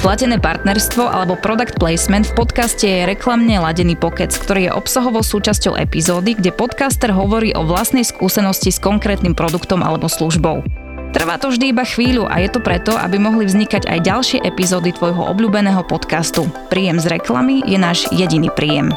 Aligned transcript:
Platené 0.00 0.40
partnerstvo 0.40 1.12
alebo 1.12 1.36
product 1.36 1.76
placement 1.76 2.24
v 2.24 2.32
podcaste 2.32 2.88
je 2.88 3.04
reklamne 3.04 3.52
ladený 3.60 4.00
pokec, 4.00 4.32
ktorý 4.32 4.72
je 4.72 4.72
obsahovou 4.72 5.20
súčasťou 5.20 5.76
epizódy, 5.76 6.40
kde 6.40 6.56
podcaster 6.56 7.12
hovorí 7.12 7.52
o 7.52 7.68
vlastnej 7.68 8.08
skúsenosti 8.08 8.72
s 8.72 8.80
konkrétnym 8.80 9.36
produktom 9.36 9.84
alebo 9.84 10.08
službou. 10.08 10.64
Trvá 11.12 11.36
to 11.36 11.52
vždy 11.52 11.76
iba 11.76 11.84
chvíľu 11.84 12.24
a 12.32 12.40
je 12.40 12.48
to 12.48 12.64
preto, 12.64 12.96
aby 12.96 13.20
mohli 13.20 13.44
vznikať 13.44 13.92
aj 13.92 13.98
ďalšie 14.00 14.38
epizódy 14.40 14.96
tvojho 14.96 15.20
obľúbeného 15.20 15.84
podcastu. 15.84 16.48
Príjem 16.72 16.96
z 16.96 17.20
reklamy 17.20 17.60
je 17.68 17.76
náš 17.76 18.08
jediný 18.08 18.48
príjem. 18.48 18.96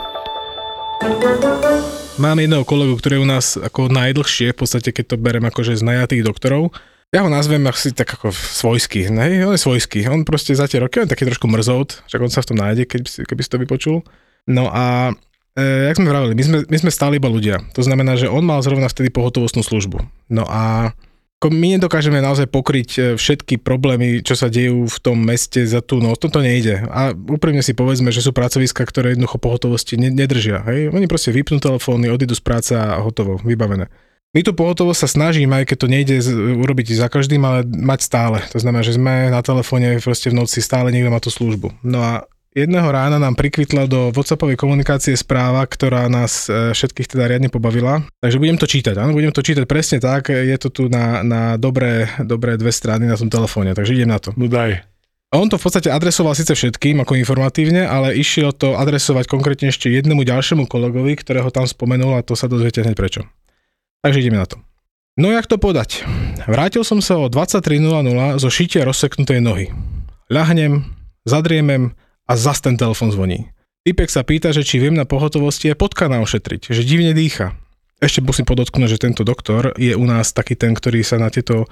Mám 2.16 2.40
jedného 2.40 2.64
kolegu, 2.64 2.96
ktorý 2.96 3.20
je 3.20 3.24
u 3.26 3.28
nás 3.28 3.60
ako 3.60 3.92
najdlhšie, 3.92 4.56
v 4.56 4.58
podstate 4.58 4.96
keď 4.96 5.04
to 5.12 5.16
berem 5.20 5.44
akože 5.44 5.76
z 5.76 5.84
najatých 5.84 6.24
doktorov, 6.24 6.72
ja 7.14 7.22
ho 7.22 7.30
nazvem 7.30 7.62
asi 7.70 7.94
tak 7.94 8.18
ako 8.18 8.34
svojský, 8.34 9.14
ne? 9.14 9.46
on 9.46 9.54
je 9.54 9.62
svojský, 9.62 10.10
on 10.10 10.26
proste 10.26 10.58
za 10.58 10.66
tie 10.66 10.82
roky, 10.82 10.98
on 10.98 11.06
je 11.06 11.14
taký 11.14 11.30
trošku 11.30 11.46
mrzout, 11.46 12.02
však 12.10 12.22
on 12.26 12.34
sa 12.34 12.42
v 12.42 12.50
tom 12.50 12.58
nájde, 12.58 12.90
keby 12.90 13.06
si, 13.06 13.22
keby 13.22 13.42
si 13.46 13.52
to 13.54 13.62
vypočul. 13.62 14.02
No 14.50 14.74
a 14.74 15.14
e, 15.54 15.94
jak 15.94 16.02
sme 16.02 16.10
vravili, 16.10 16.34
my 16.34 16.44
sme, 16.44 16.58
my 16.66 16.78
sme 16.82 16.92
stále 16.92 17.22
iba 17.22 17.30
ľudia, 17.30 17.62
to 17.78 17.86
znamená, 17.86 18.18
že 18.18 18.34
on 18.34 18.42
mal 18.42 18.66
zrovna 18.66 18.90
vtedy 18.90 19.14
pohotovostnú 19.14 19.62
službu. 19.62 20.02
No 20.34 20.44
a 20.50 20.92
my 21.44 21.76
nedokážeme 21.76 22.24
naozaj 22.24 22.48
pokryť 22.48 22.90
e, 22.96 23.02
všetky 23.20 23.60
problémy, 23.60 24.24
čo 24.24 24.34
sa 24.40 24.48
dejú 24.48 24.88
v 24.88 24.98
tom 25.04 25.20
meste 25.20 25.68
za 25.68 25.84
tú 25.84 26.00
noc, 26.00 26.24
toto 26.24 26.40
nejde. 26.40 26.88
A 26.88 27.12
úprimne 27.12 27.60
si 27.60 27.76
povedzme, 27.76 28.16
že 28.16 28.24
sú 28.24 28.32
pracoviska, 28.32 28.88
ktoré 28.88 29.12
jednoducho 29.12 29.44
pohotovosti 29.44 30.00
nedržia. 30.00 30.64
Hej? 30.64 30.96
Oni 30.96 31.04
proste 31.04 31.36
vypnú 31.36 31.60
telefóny, 31.60 32.08
odídu 32.08 32.32
z 32.38 32.44
práce 32.44 32.72
a 32.72 32.96
hotovo, 33.04 33.44
vybavené. 33.44 33.92
My 34.34 34.42
tu 34.42 34.50
pohotovo 34.58 34.98
sa 34.98 35.06
snažíme, 35.06 35.62
aj 35.62 35.66
keď 35.70 35.78
to 35.78 35.88
nejde 35.94 36.16
urobiť 36.58 36.98
za 36.98 37.06
každým, 37.06 37.46
ale 37.46 37.62
mať 37.70 38.00
stále. 38.02 38.42
To 38.50 38.58
znamená, 38.58 38.82
že 38.82 38.98
sme 38.98 39.30
na 39.30 39.46
telefóne 39.46 40.02
proste 40.02 40.34
v 40.34 40.42
noci 40.42 40.58
stále 40.58 40.90
niekto 40.90 41.14
má 41.14 41.22
tú 41.22 41.30
službu. 41.30 41.70
No 41.86 42.02
a 42.02 42.26
jedného 42.58 42.90
rána 42.90 43.22
nám 43.22 43.38
prikvitla 43.38 43.86
do 43.86 44.10
WhatsAppovej 44.10 44.58
komunikácie 44.58 45.14
správa, 45.14 45.62
ktorá 45.70 46.10
nás 46.10 46.50
e, 46.50 46.74
všetkých 46.74 47.14
teda 47.14 47.30
riadne 47.30 47.54
pobavila. 47.54 48.10
Takže 48.26 48.42
budem 48.42 48.58
to 48.58 48.66
čítať, 48.66 48.98
áno, 48.98 49.14
budem 49.14 49.30
to 49.30 49.46
čítať 49.46 49.70
presne 49.70 50.02
tak, 50.02 50.34
je 50.34 50.58
to 50.58 50.74
tu 50.74 50.90
na, 50.90 51.22
na 51.22 51.42
dobré, 51.62 52.10
dobré 52.18 52.58
dve 52.58 52.74
strany 52.74 53.06
na 53.06 53.14
tom 53.14 53.30
telefóne, 53.30 53.78
takže 53.78 53.94
idem 53.94 54.10
na 54.10 54.18
to. 54.18 54.34
No 54.34 54.50
daj. 54.50 54.82
On 55.34 55.46
to 55.46 55.62
v 55.62 55.66
podstate 55.66 55.94
adresoval 55.94 56.34
síce 56.34 56.54
všetkým 56.54 57.02
ako 57.06 57.18
informatívne, 57.22 57.86
ale 57.86 58.18
išiel 58.18 58.50
to 58.54 58.78
adresovať 58.82 59.30
konkrétne 59.30 59.70
ešte 59.70 59.94
jednému 59.94 60.26
ďalšiemu 60.26 60.66
kolegovi, 60.66 61.18
ktorého 61.22 61.54
tam 61.54 61.70
spomenul 61.70 62.18
a 62.18 62.26
to 62.26 62.34
sa 62.34 62.50
dozviete 62.50 62.82
hneď 62.82 62.98
prečo. 62.98 63.26
Takže 64.04 64.20
ideme 64.20 64.38
na 64.38 64.46
to. 64.46 64.60
No 65.16 65.32
jak 65.32 65.48
to 65.48 65.56
podať? 65.56 66.04
Vrátil 66.44 66.84
som 66.84 67.00
sa 67.00 67.16
o 67.16 67.32
23.00 67.32 68.36
zo 68.36 68.50
šitia 68.52 68.84
rozseknutej 68.84 69.40
nohy. 69.40 69.72
Ľahnem, 70.28 70.84
zadriemem 71.24 71.96
a 72.28 72.34
zas 72.36 72.60
ten 72.60 72.76
telefon 72.76 73.16
zvoní. 73.16 73.48
Typek 73.88 74.12
sa 74.12 74.28
pýta, 74.28 74.52
že 74.52 74.68
či 74.68 74.80
viem 74.80 74.96
na 74.96 75.08
pohotovosti 75.08 75.72
je 75.72 75.80
potkana 75.80 76.20
ošetriť, 76.20 76.76
že 76.76 76.84
divne 76.84 77.16
dýcha. 77.16 77.56
Ešte 78.04 78.20
musím 78.20 78.44
podotknúť, 78.44 79.00
že 79.00 79.04
tento 79.08 79.24
doktor 79.24 79.72
je 79.80 79.96
u 79.96 80.04
nás 80.04 80.36
taký 80.36 80.60
ten, 80.60 80.76
ktorý 80.76 81.00
sa 81.08 81.16
na 81.16 81.32
tieto 81.32 81.72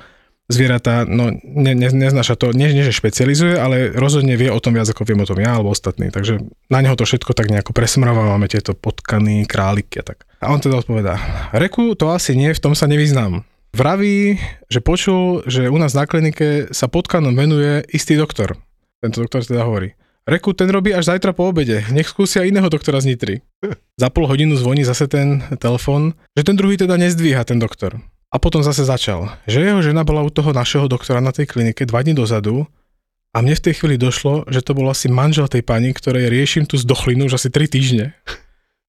zvieratá, 0.51 1.07
no 1.07 1.31
ne, 1.41 1.73
ne, 1.73 1.89
neznáša 1.89 2.35
to, 2.35 2.51
nie, 2.51 2.69
nie 2.75 2.83
že 2.83 2.93
špecializuje, 2.93 3.55
ale 3.55 3.89
rozhodne 3.95 4.35
vie 4.35 4.51
o 4.51 4.59
tom 4.59 4.75
viac 4.75 4.91
ako 4.91 5.07
viem 5.07 5.23
o 5.23 5.27
tom 5.27 5.39
ja 5.39 5.55
alebo 5.57 5.71
ostatní. 5.71 6.11
Takže 6.11 6.43
na 6.67 6.79
neho 6.83 6.93
to 6.99 7.07
všetko 7.07 7.31
tak 7.31 7.49
nejako 7.49 7.71
presmravávame, 7.71 8.51
tieto 8.51 8.75
potkany, 8.75 9.47
králiky 9.47 10.03
a 10.03 10.13
tak. 10.13 10.27
A 10.43 10.51
on 10.51 10.59
teda 10.59 10.83
odpovedá, 10.83 11.17
Reku, 11.55 11.95
to 11.95 12.11
asi 12.11 12.35
nie, 12.35 12.51
v 12.51 12.63
tom 12.63 12.75
sa 12.75 12.85
nevyznám. 12.85 13.47
Vraví, 13.71 14.35
že 14.67 14.83
počul, 14.83 15.47
že 15.47 15.71
u 15.71 15.79
nás 15.79 15.95
na 15.95 16.03
klinike 16.03 16.75
sa 16.75 16.91
potkanom 16.91 17.31
venuje 17.31 17.87
istý 17.95 18.19
doktor. 18.19 18.59
Tento 18.99 19.23
doktor 19.23 19.47
teda 19.47 19.63
hovorí. 19.63 19.95
Reku, 20.21 20.53
ten 20.53 20.69
robí 20.69 20.93
až 20.93 21.09
zajtra 21.09 21.33
po 21.33 21.49
obede, 21.49 21.81
nech 21.89 22.05
skúsia 22.05 22.45
iného 22.45 22.69
doktora 22.69 23.01
z 23.01 23.09
Nitry. 23.09 23.41
Za 23.97 24.13
pol 24.13 24.29
hodinu 24.29 24.53
zvoní 24.53 24.85
zase 24.85 25.09
ten 25.09 25.41
telefon, 25.57 26.13
že 26.37 26.45
ten 26.45 26.53
druhý 26.53 26.77
teda 26.77 26.93
nezdvíha 26.93 27.41
ten 27.41 27.57
doktor. 27.57 27.97
A 28.31 28.39
potom 28.39 28.63
zase 28.63 28.87
začal, 28.87 29.27
že 29.43 29.59
jeho 29.59 29.83
žena 29.83 30.07
bola 30.07 30.23
u 30.23 30.31
toho 30.31 30.55
našeho 30.55 30.87
doktora 30.87 31.19
na 31.19 31.35
tej 31.35 31.51
klinike 31.51 31.83
dva 31.83 31.99
dní 31.99 32.15
dozadu 32.15 32.63
a 33.35 33.43
mne 33.43 33.59
v 33.59 33.63
tej 33.67 33.73
chvíli 33.75 33.99
došlo, 33.99 34.47
že 34.47 34.63
to 34.63 34.71
bol 34.71 34.87
asi 34.87 35.11
manžel 35.11 35.51
tej 35.51 35.67
pani, 35.67 35.91
ktorej 35.91 36.31
riešim 36.31 36.63
tú 36.63 36.79
zdochlinu 36.79 37.27
už 37.27 37.35
asi 37.35 37.51
3 37.51 37.67
týždne. 37.67 38.15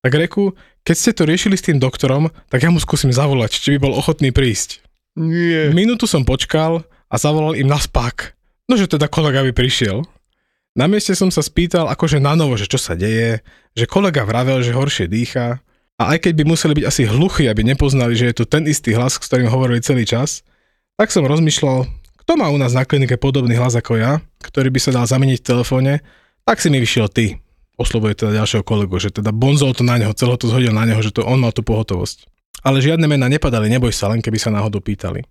Tak 0.02 0.14
reku, 0.14 0.54
keď 0.82 0.96
ste 0.98 1.10
to 1.14 1.22
riešili 1.26 1.54
s 1.58 1.66
tým 1.66 1.78
doktorom, 1.78 2.30
tak 2.50 2.62
ja 2.62 2.70
mu 2.70 2.78
skúsim 2.82 3.14
zavolať, 3.14 3.54
či 3.58 3.78
by 3.78 3.86
bol 3.86 3.94
ochotný 3.94 4.34
prísť. 4.34 4.82
Nie. 5.18 5.70
Minútu 5.70 6.10
som 6.10 6.26
počkal 6.26 6.82
a 7.06 7.14
zavolal 7.18 7.58
im 7.58 7.70
na 7.70 7.78
spák. 7.78 8.34
No, 8.66 8.78
že 8.78 8.90
teda 8.90 9.06
kolega 9.06 9.42
by 9.46 9.54
prišiel. 9.54 10.06
Na 10.72 10.88
mieste 10.88 11.12
som 11.12 11.30
sa 11.30 11.44
spýtal 11.44 11.86
akože 11.90 12.18
na 12.22 12.32
novo, 12.32 12.56
že 12.56 12.66
čo 12.66 12.80
sa 12.80 12.96
deje, 12.96 13.44
že 13.74 13.84
kolega 13.90 14.24
vravel, 14.24 14.64
že 14.64 14.72
horšie 14.72 15.06
dýcha, 15.06 15.60
a 16.02 16.18
aj 16.18 16.26
keď 16.26 16.42
by 16.42 16.44
museli 16.50 16.72
byť 16.82 16.86
asi 16.90 17.02
hluchí, 17.06 17.46
aby 17.46 17.62
nepoznali, 17.62 18.18
že 18.18 18.34
je 18.34 18.42
to 18.42 18.44
ten 18.50 18.66
istý 18.66 18.90
hlas, 18.98 19.14
s 19.14 19.22
ktorým 19.22 19.46
hovorili 19.46 19.78
celý 19.78 20.02
čas, 20.02 20.42
tak 20.98 21.14
som 21.14 21.22
rozmýšľal, 21.22 21.86
kto 22.26 22.32
má 22.34 22.50
u 22.50 22.58
nás 22.58 22.74
na 22.74 22.82
klinike 22.82 23.14
podobný 23.14 23.54
hlas 23.54 23.78
ako 23.78 24.02
ja, 24.02 24.18
ktorý 24.42 24.74
by 24.74 24.80
sa 24.82 24.90
dal 24.90 25.06
zameniť 25.06 25.38
v 25.38 25.46
telefóne, 25.46 25.92
tak 26.42 26.58
si 26.58 26.74
mi 26.74 26.82
vyšiel 26.82 27.06
ty. 27.06 27.38
Oslovuje 27.78 28.18
teda 28.18 28.42
ďalšieho 28.42 28.66
kolegu, 28.66 28.98
že 28.98 29.14
teda 29.14 29.30
bonzol 29.30 29.78
to 29.78 29.86
na 29.86 29.98
neho, 29.98 30.10
celé 30.14 30.34
to 30.34 30.50
zhodil 30.50 30.74
na 30.74 30.86
neho, 30.86 30.98
že 30.98 31.14
to 31.14 31.22
on 31.22 31.38
mal 31.38 31.54
tú 31.54 31.62
pohotovosť. 31.62 32.26
Ale 32.62 32.82
žiadne 32.82 33.06
mená 33.06 33.30
nepadali, 33.30 33.70
neboj 33.70 33.94
sa, 33.94 34.10
len 34.10 34.22
keby 34.22 34.38
sa 34.38 34.50
náhodou 34.50 34.82
pýtali. 34.82 35.22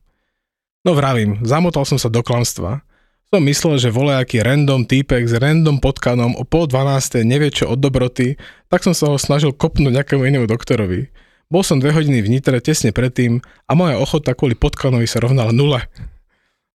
No 0.88 0.98
vravím, 0.98 1.40
zamotal 1.46 1.84
som 1.84 2.00
sa 2.00 2.10
do 2.10 2.24
klamstva 2.24 2.82
som 3.32 3.48
myslel, 3.48 3.80
že 3.80 3.96
aký 3.96 4.44
random 4.44 4.84
týpek 4.84 5.24
s 5.24 5.40
random 5.40 5.80
potkanom 5.80 6.36
o 6.36 6.44
pol 6.44 6.68
12. 6.68 7.24
nevie 7.24 7.48
čo 7.48 7.72
od 7.72 7.80
dobroty, 7.80 8.36
tak 8.68 8.84
som 8.84 8.92
sa 8.92 9.08
ho 9.08 9.16
snažil 9.16 9.56
kopnúť 9.56 10.04
nejakému 10.04 10.28
inému 10.28 10.52
doktorovi. 10.52 11.08
Bol 11.48 11.64
som 11.64 11.80
dve 11.80 11.96
hodiny 11.96 12.20
v 12.20 12.28
Nitre 12.28 12.60
tesne 12.60 12.92
predtým 12.92 13.40
a 13.40 13.72
moja 13.72 13.96
ochota 14.04 14.36
kvôli 14.36 14.60
potkanovi 14.60 15.08
sa 15.08 15.24
rovnala 15.24 15.56
nule. 15.56 15.80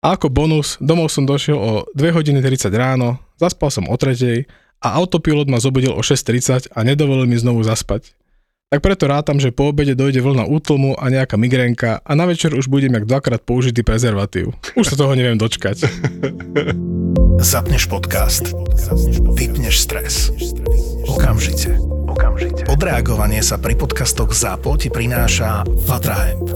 A 0.00 0.16
ako 0.16 0.32
bonus, 0.32 0.80
domov 0.80 1.12
som 1.12 1.28
došiel 1.28 1.60
o 1.60 1.84
2 1.92 2.16
hodiny 2.16 2.40
30 2.40 2.72
ráno, 2.72 3.20
zaspal 3.36 3.68
som 3.68 3.84
o 3.84 3.92
3 3.92 4.48
a 4.80 4.88
autopilot 4.96 5.52
ma 5.52 5.60
zobudil 5.60 5.92
o 5.92 6.00
6.30 6.00 6.72
a 6.72 6.78
nedovolil 6.88 7.28
mi 7.28 7.36
znovu 7.36 7.68
zaspať. 7.68 8.16
Tak 8.66 8.82
preto 8.82 9.06
rátam, 9.06 9.38
že 9.38 9.54
po 9.54 9.70
obede 9.70 9.94
dojde 9.94 10.18
vlna 10.18 10.50
útlmu 10.50 10.98
a 10.98 11.06
nejaká 11.06 11.38
migrénka 11.38 12.02
a 12.02 12.12
na 12.18 12.26
večer 12.26 12.50
už 12.50 12.66
budem 12.66 12.98
jak 12.98 13.06
dvakrát 13.06 13.38
použitý 13.38 13.86
prezervatív. 13.86 14.58
Už 14.74 14.90
sa 14.90 14.98
toho 14.98 15.14
neviem 15.14 15.38
dočkať. 15.38 15.86
Zapneš 17.38 17.86
podcast. 17.86 18.50
Vypneš 19.38 19.86
stres. 19.86 20.34
Okamžite. 21.06 21.78
Okamžite. 22.06 22.66
Odreagovanie 22.70 23.42
sa 23.42 23.58
pri 23.58 23.78
podcastoch 23.78 24.30
ZAPO 24.30 24.78
ti 24.78 24.88
prináša 24.90 25.66
Fatrahemp. 25.86 26.48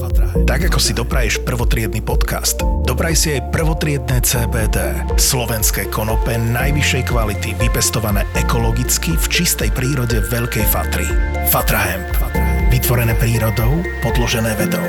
Tak 0.47 0.71
ako 0.71 0.79
si 0.79 0.93
dopraješ 0.95 1.43
prvotriedny 1.43 2.03
podcast, 2.03 2.63
dopraj 2.87 3.15
si 3.19 3.35
aj 3.39 3.51
prvotriedne 3.51 4.23
CBD. 4.23 5.07
Slovenské 5.19 5.91
konope 5.91 6.39
najvyššej 6.39 7.03
kvality 7.07 7.55
vypestované 7.59 8.27
ekologicky 8.39 9.15
v 9.15 9.27
čistej 9.31 9.71
prírode 9.75 10.23
Veľkej 10.31 10.67
Fatry. 10.71 11.07
Fatrahemp. 11.51 12.11
Vytvorené 12.71 13.19
prírodou, 13.19 13.83
podložené 14.03 14.55
vedou. 14.55 14.85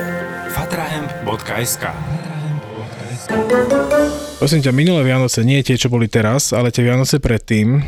fatrahemp.sk 0.53 1.89
Prosím 4.41 4.61
ťa, 4.65 4.73
minulé 4.73 5.05
Vianoce, 5.05 5.45
nie 5.45 5.61
tie, 5.61 5.77
čo 5.77 5.89
boli 5.93 6.09
teraz, 6.09 6.49
ale 6.49 6.73
tie 6.73 6.81
Vianoce 6.81 7.21
predtým, 7.21 7.81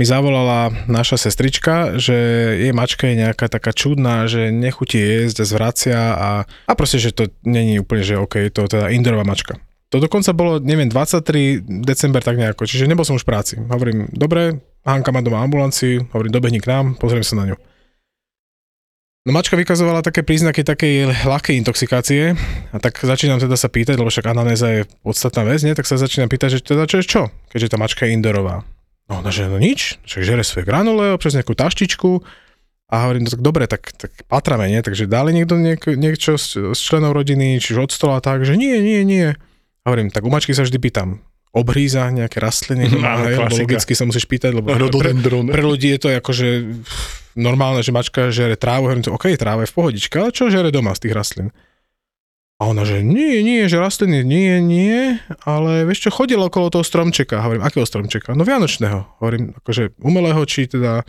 mi 0.00 0.08
zavolala 0.08 0.72
naša 0.88 1.28
sestrička, 1.28 2.00
že 2.00 2.16
jej 2.56 2.72
mačka 2.72 3.04
je 3.04 3.20
nejaká 3.20 3.52
taká 3.52 3.76
čudná, 3.76 4.24
že 4.24 4.48
nechutí 4.48 4.96
jesť 4.96 5.44
a 5.44 5.46
zvracia 5.52 6.00
a, 6.16 6.30
a 6.48 6.72
proste, 6.72 6.96
že 6.96 7.12
to 7.12 7.28
není 7.44 7.76
úplne, 7.76 8.00
že 8.00 8.16
OK, 8.16 8.48
to 8.48 8.64
teda 8.64 8.88
indorová 8.88 9.28
mačka. 9.28 9.60
To 9.92 10.00
dokonca 10.00 10.32
bolo, 10.32 10.56
neviem, 10.56 10.88
23 10.88 11.84
december 11.84 12.24
tak 12.24 12.40
nejako, 12.40 12.64
čiže 12.64 12.88
nebol 12.88 13.04
som 13.04 13.20
už 13.20 13.28
v 13.28 13.30
práci. 13.36 13.54
Hovorím, 13.60 14.08
dobre, 14.08 14.64
Hanka 14.88 15.12
má 15.12 15.20
doma 15.20 15.44
ambulancii, 15.44 16.08
hovorím, 16.16 16.32
dobehni 16.32 16.64
k 16.64 16.70
nám, 16.72 16.96
pozriem 16.96 17.26
sa 17.26 17.36
na 17.36 17.52
ňu. 17.52 17.56
No 19.28 19.36
mačka 19.36 19.52
vykazovala 19.52 20.00
také 20.00 20.24
príznaky 20.24 20.64
takej 20.64 21.12
ľahkej 21.28 21.60
intoxikácie 21.60 22.32
a 22.72 22.76
tak 22.80 22.96
začínam 23.04 23.36
teda 23.36 23.52
sa 23.52 23.68
pýtať, 23.68 24.00
lebo 24.00 24.08
však 24.08 24.32
anamnéza 24.32 24.80
je 24.80 24.80
podstatná 25.04 25.44
vec, 25.44 25.60
nie? 25.60 25.76
tak 25.76 25.84
sa 25.84 26.00
začínam 26.00 26.32
pýtať, 26.32 26.56
že 26.56 26.64
teda 26.64 26.88
čo 26.88 26.96
je 26.96 27.04
čo, 27.04 27.22
keďže 27.52 27.68
tá 27.68 27.76
mačka 27.76 28.08
je 28.08 28.16
indorová. 28.16 28.64
No 29.10 29.18
ona 29.18 29.34
že 29.34 29.50
no 29.50 29.58
nič, 29.58 29.98
však 30.06 30.22
žere 30.22 30.46
svoje 30.46 30.62
granule 30.62 31.18
přes 31.18 31.34
nejakú 31.34 31.58
taštičku 31.58 32.22
a 32.90 33.06
hovorím, 33.06 33.26
no 33.26 33.30
tak 33.34 33.42
dobre, 33.42 33.66
tak, 33.66 33.90
tak 33.98 34.14
patrame, 34.30 34.70
nie? 34.70 34.78
Takže 34.82 35.10
dali 35.10 35.34
niekto 35.34 35.58
niek, 35.58 35.82
niečo 35.82 36.38
z, 36.38 36.74
z 36.74 36.80
členov 36.80 37.18
rodiny, 37.18 37.58
čiže 37.58 37.82
od 37.82 37.90
stola 37.90 38.22
tak, 38.22 38.46
že 38.46 38.54
nie, 38.54 38.78
nie, 38.78 39.02
nie. 39.02 39.34
A 39.82 39.86
hovorím, 39.86 40.14
tak 40.14 40.22
u 40.22 40.30
mačky 40.30 40.54
sa 40.54 40.62
vždy 40.62 40.78
pýtam, 40.78 41.18
obhríza 41.50 42.06
nejaké 42.10 42.38
rastliny, 42.38 42.86
Áno, 43.02 43.26
hej, 43.26 43.34
lebo 43.38 43.54
logicky 43.66 43.98
sa 43.98 44.06
musíš 44.06 44.30
pýtať, 44.30 44.54
lebo 44.54 44.70
pre, 44.70 44.78
Rododendron. 44.78 45.50
pre 45.50 45.62
ľudí 45.62 45.90
je 45.94 46.00
to 46.02 46.08
akože 46.14 46.46
normálne, 47.34 47.82
že 47.82 47.90
mačka 47.90 48.30
žere 48.30 48.54
trávu, 48.54 48.86
hovorím, 48.90 49.02
to, 49.02 49.14
OK, 49.14 49.34
tráva 49.34 49.66
je 49.66 49.70
v 49.70 49.76
pohodičke, 49.78 50.14
ale 50.18 50.30
čo 50.30 50.50
žere 50.50 50.70
doma 50.70 50.94
z 50.94 51.10
tých 51.10 51.14
rastlín? 51.14 51.50
A 52.60 52.68
ona, 52.68 52.84
že 52.84 53.00
nie, 53.00 53.40
nie, 53.40 53.64
že 53.72 53.80
rastliny 53.80 54.20
nie, 54.20 54.60
nie, 54.60 55.16
ale 55.48 55.88
vieš 55.88 56.04
čo, 56.04 56.10
chodila 56.12 56.52
okolo 56.52 56.68
toho 56.68 56.84
stromčeka. 56.84 57.40
Hovorím, 57.40 57.64
akého 57.64 57.88
stromčeka? 57.88 58.36
No 58.36 58.44
vianočného. 58.44 59.16
Hovorím, 59.16 59.56
akože 59.56 59.96
umelého, 60.04 60.44
či 60.44 60.68
teda... 60.68 61.08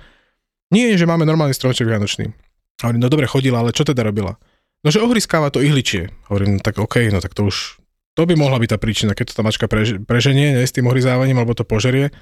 Nie, 0.71 0.95
že 0.95 1.03
máme 1.03 1.27
normálny 1.27 1.51
stromček 1.51 1.83
vianočný. 1.83 2.31
Hovorím, 2.79 3.03
no 3.03 3.11
dobre, 3.11 3.27
chodila, 3.27 3.59
ale 3.59 3.75
čo 3.75 3.83
teda 3.83 4.07
robila? 4.07 4.39
No, 4.81 4.95
že 4.95 5.03
ohriskáva 5.03 5.51
to 5.51 5.59
ihličie. 5.59 6.15
Hovorím, 6.31 6.57
no 6.57 6.61
tak 6.63 6.79
OK, 6.79 7.11
no 7.11 7.19
tak 7.19 7.35
to 7.35 7.51
už... 7.51 7.83
To 8.15 8.23
by 8.23 8.39
mohla 8.39 8.55
byť 8.55 8.69
tá 8.71 8.77
príčina, 8.79 9.11
keď 9.11 9.31
to 9.31 9.33
tá 9.39 9.43
mačka 9.43 9.67
prež, 9.67 9.99
preženie, 10.07 10.55
ne, 10.55 10.63
s 10.63 10.71
tým 10.71 10.87
ohryzávaním, 10.87 11.35
alebo 11.35 11.51
to 11.51 11.67
požerie. 11.67 12.15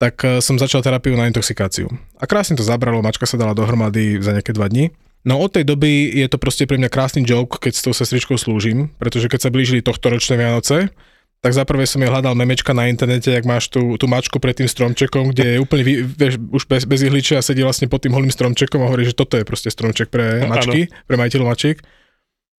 Tak 0.00 0.24
eh, 0.24 0.28
som 0.40 0.56
začal 0.56 0.80
terapiu 0.80 1.20
na 1.20 1.28
intoxikáciu. 1.28 1.92
A 2.16 2.24
krásne 2.24 2.56
to 2.56 2.64
zabralo, 2.64 3.04
mačka 3.04 3.28
sa 3.28 3.36
dala 3.36 3.52
dohromady 3.52 4.24
za 4.24 4.32
nejaké 4.32 4.56
dva 4.56 4.72
dní. 4.72 4.88
No 5.26 5.42
od 5.42 5.50
tej 5.54 5.66
doby 5.66 6.14
je 6.14 6.26
to 6.30 6.38
proste 6.38 6.68
pre 6.70 6.78
mňa 6.78 6.90
krásny 6.90 7.26
joke, 7.26 7.58
keď 7.58 7.72
s 7.74 7.84
tou 7.84 7.94
sestričkou 7.94 8.38
slúžim, 8.38 8.94
pretože 9.02 9.26
keď 9.26 9.40
sa 9.48 9.50
blížili 9.50 9.82
tohto 9.82 10.08
ročné 10.14 10.38
Vianoce, 10.38 10.94
tak 11.38 11.54
za 11.54 11.62
prvé 11.62 11.86
som 11.86 12.02
jej 12.02 12.10
hľadal 12.10 12.34
memečka 12.34 12.74
na 12.74 12.90
internete, 12.90 13.30
jak 13.30 13.46
máš 13.46 13.70
tú, 13.70 13.94
tú 13.94 14.10
mačku 14.10 14.42
pred 14.42 14.58
tým 14.58 14.66
stromčekom, 14.66 15.30
kde 15.30 15.54
je 15.54 15.58
úplne, 15.62 15.82
vieš, 16.02 16.34
už 16.50 16.66
bez, 16.66 16.82
bez 16.82 17.00
ihličia 17.06 17.38
a 17.38 17.46
sedí 17.46 17.62
vlastne 17.62 17.86
pod 17.86 18.02
tým 18.02 18.10
holým 18.10 18.34
stromčekom 18.34 18.82
a 18.82 18.90
hovorí, 18.90 19.06
že 19.06 19.14
toto 19.14 19.38
je 19.38 19.46
proste 19.46 19.70
stromček 19.70 20.10
pre 20.10 20.50
mačky, 20.50 20.90
pre 21.06 21.14
majiteľov 21.14 21.46
mačiek. 21.54 21.78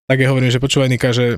Tak 0.08 0.18
ja 0.24 0.32
hovorím, 0.32 0.48
že 0.48 0.64
počúvaj 0.64 0.90
Nika, 0.96 1.12
že 1.12 1.38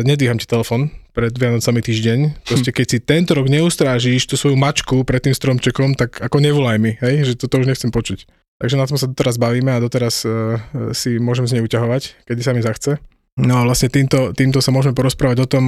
nedvíham 0.00 0.40
ti 0.40 0.48
telefon 0.48 0.88
pred 1.12 1.30
Vianocami 1.36 1.84
týždeň. 1.84 2.18
Proste 2.48 2.72
keď 2.72 2.86
si 2.88 2.98
tento 3.04 3.36
rok 3.36 3.52
neustrážíš 3.52 4.24
tú 4.24 4.40
svoju 4.40 4.56
mačku 4.56 5.04
pred 5.04 5.20
tým 5.20 5.36
stromčekom, 5.36 5.92
tak 5.92 6.24
ako 6.24 6.40
nevolaj 6.40 6.80
mi, 6.80 6.96
hej, 7.04 7.30
že 7.30 7.32
toto 7.36 7.60
už 7.60 7.68
nechcem 7.68 7.92
počuť. 7.92 8.24
Takže 8.58 8.74
na 8.74 8.90
tom 8.90 8.98
sa 8.98 9.06
doteraz 9.06 9.38
bavíme 9.38 9.70
a 9.70 9.82
doteraz 9.82 10.26
uh, 10.26 10.58
si 10.90 11.22
môžem 11.22 11.46
z 11.46 11.58
nej 11.58 11.62
uťahovať, 11.62 12.26
kedy 12.26 12.40
sa 12.42 12.50
mi 12.50 12.62
zachce. 12.62 12.98
No 13.38 13.62
a 13.62 13.62
vlastne 13.62 13.86
týmto, 13.86 14.34
týmto 14.34 14.58
sa 14.58 14.74
môžeme 14.74 14.98
porozprávať 14.98 15.38
o 15.46 15.50
tom, 15.50 15.64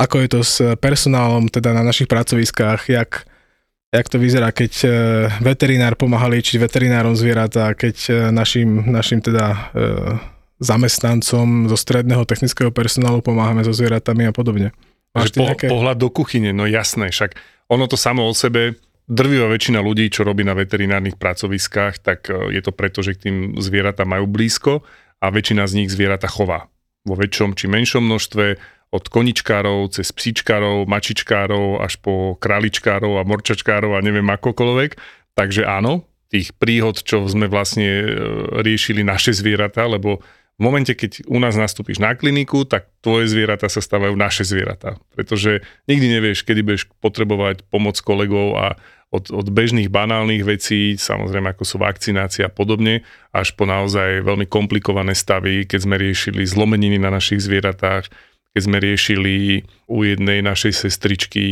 ako 0.00 0.16
je 0.24 0.28
to 0.32 0.40
s 0.40 0.56
personálom 0.80 1.52
teda 1.52 1.76
na 1.76 1.84
našich 1.84 2.08
pracoviskách, 2.08 2.88
jak, 2.88 3.28
jak 3.92 4.06
to 4.08 4.16
vyzerá, 4.16 4.48
keď 4.48 4.72
uh, 4.82 4.92
veterinár 5.44 6.00
pomáha 6.00 6.32
liečiť 6.32 6.56
veterinárom 6.56 7.12
zvieratá, 7.12 7.76
keď 7.76 7.96
uh, 8.08 8.14
našim, 8.32 8.88
našim 8.88 9.20
teda 9.20 9.70
zamestnancom 10.62 11.66
zo 11.66 11.76
stredného 11.76 12.22
technického 12.22 12.70
personálu 12.70 13.18
pomáhame 13.18 13.66
so 13.66 13.74
zvieratami 13.74 14.30
a 14.30 14.32
podobne. 14.32 14.70
Máš 15.12 15.34
po, 15.34 15.44
nejaké... 15.44 15.66
pohľad 15.68 15.98
do 15.98 16.08
kuchyne, 16.08 16.54
no 16.54 16.64
jasné, 16.64 17.10
však 17.10 17.36
ono 17.68 17.90
to 17.90 17.98
samo 17.98 18.24
o 18.24 18.32
sebe, 18.32 18.78
drvivá 19.08 19.50
väčšina 19.50 19.82
ľudí, 19.82 20.10
čo 20.10 20.26
robí 20.26 20.46
na 20.46 20.54
veterinárnych 20.54 21.18
pracoviskách, 21.18 22.02
tak 22.02 22.30
e, 22.30 22.54
je 22.54 22.62
to 22.62 22.72
preto, 22.74 23.00
že 23.00 23.18
k 23.18 23.22
tým 23.28 23.36
zvieratá 23.58 24.06
majú 24.06 24.28
blízko 24.30 24.86
a 25.22 25.26
väčšina 25.30 25.66
z 25.66 25.82
nich 25.82 25.90
zvieratá 25.90 26.26
chová. 26.26 26.70
Vo 27.06 27.18
väčšom 27.18 27.58
či 27.58 27.66
menšom 27.66 28.06
množstve, 28.06 28.58
od 28.92 29.08
koničkárov, 29.08 29.88
cez 29.88 30.12
psíčkárov, 30.12 30.84
mačičkárov, 30.84 31.80
až 31.80 31.96
po 31.96 32.36
králičkárov 32.36 33.16
a 33.16 33.24
morčačkárov 33.24 33.96
a 33.96 34.04
neviem 34.04 34.28
akokoľvek. 34.28 35.00
Takže 35.32 35.64
áno, 35.64 36.04
tých 36.28 36.52
príhod, 36.60 37.00
čo 37.00 37.24
sme 37.24 37.48
vlastne 37.48 37.88
e, 37.88 38.06
riešili 38.60 39.00
naše 39.00 39.32
zvieratá, 39.32 39.88
lebo 39.88 40.20
v 40.56 40.60
momente, 40.60 40.92
keď 40.92 41.24
u 41.26 41.40
nás 41.40 41.56
nastúpiš 41.56 41.98
na 41.98 42.12
kliniku, 42.12 42.68
tak 42.68 42.86
tvoje 43.00 43.26
zvieratá 43.26 43.72
sa 43.72 43.80
stávajú 43.80 44.12
naše 44.14 44.44
zvieratá. 44.44 45.00
Pretože 45.16 45.64
nikdy 45.88 46.20
nevieš, 46.20 46.44
kedy 46.44 46.60
budeš 46.60 46.84
potrebovať 47.00 47.64
pomoc 47.72 47.96
kolegov 48.04 48.60
a 48.60 48.66
od, 49.12 49.28
od 49.28 49.46
bežných 49.52 49.92
banálnych 49.92 50.40
vecí, 50.40 50.96
samozrejme 50.96 51.52
ako 51.52 51.64
sú 51.68 51.76
vakcinácia 51.76 52.48
a 52.48 52.52
podobne, 52.52 53.04
až 53.28 53.52
po 53.52 53.68
naozaj 53.68 54.24
veľmi 54.24 54.48
komplikované 54.48 55.12
stavy, 55.12 55.68
keď 55.68 55.80
sme 55.84 55.96
riešili 56.00 56.48
zlomeniny 56.48 56.96
na 56.96 57.12
našich 57.12 57.44
zvieratách, 57.44 58.08
keď 58.56 58.62
sme 58.64 58.78
riešili 58.80 59.64
u 59.88 60.04
jednej 60.04 60.40
našej 60.40 60.72
sestričky 60.88 61.44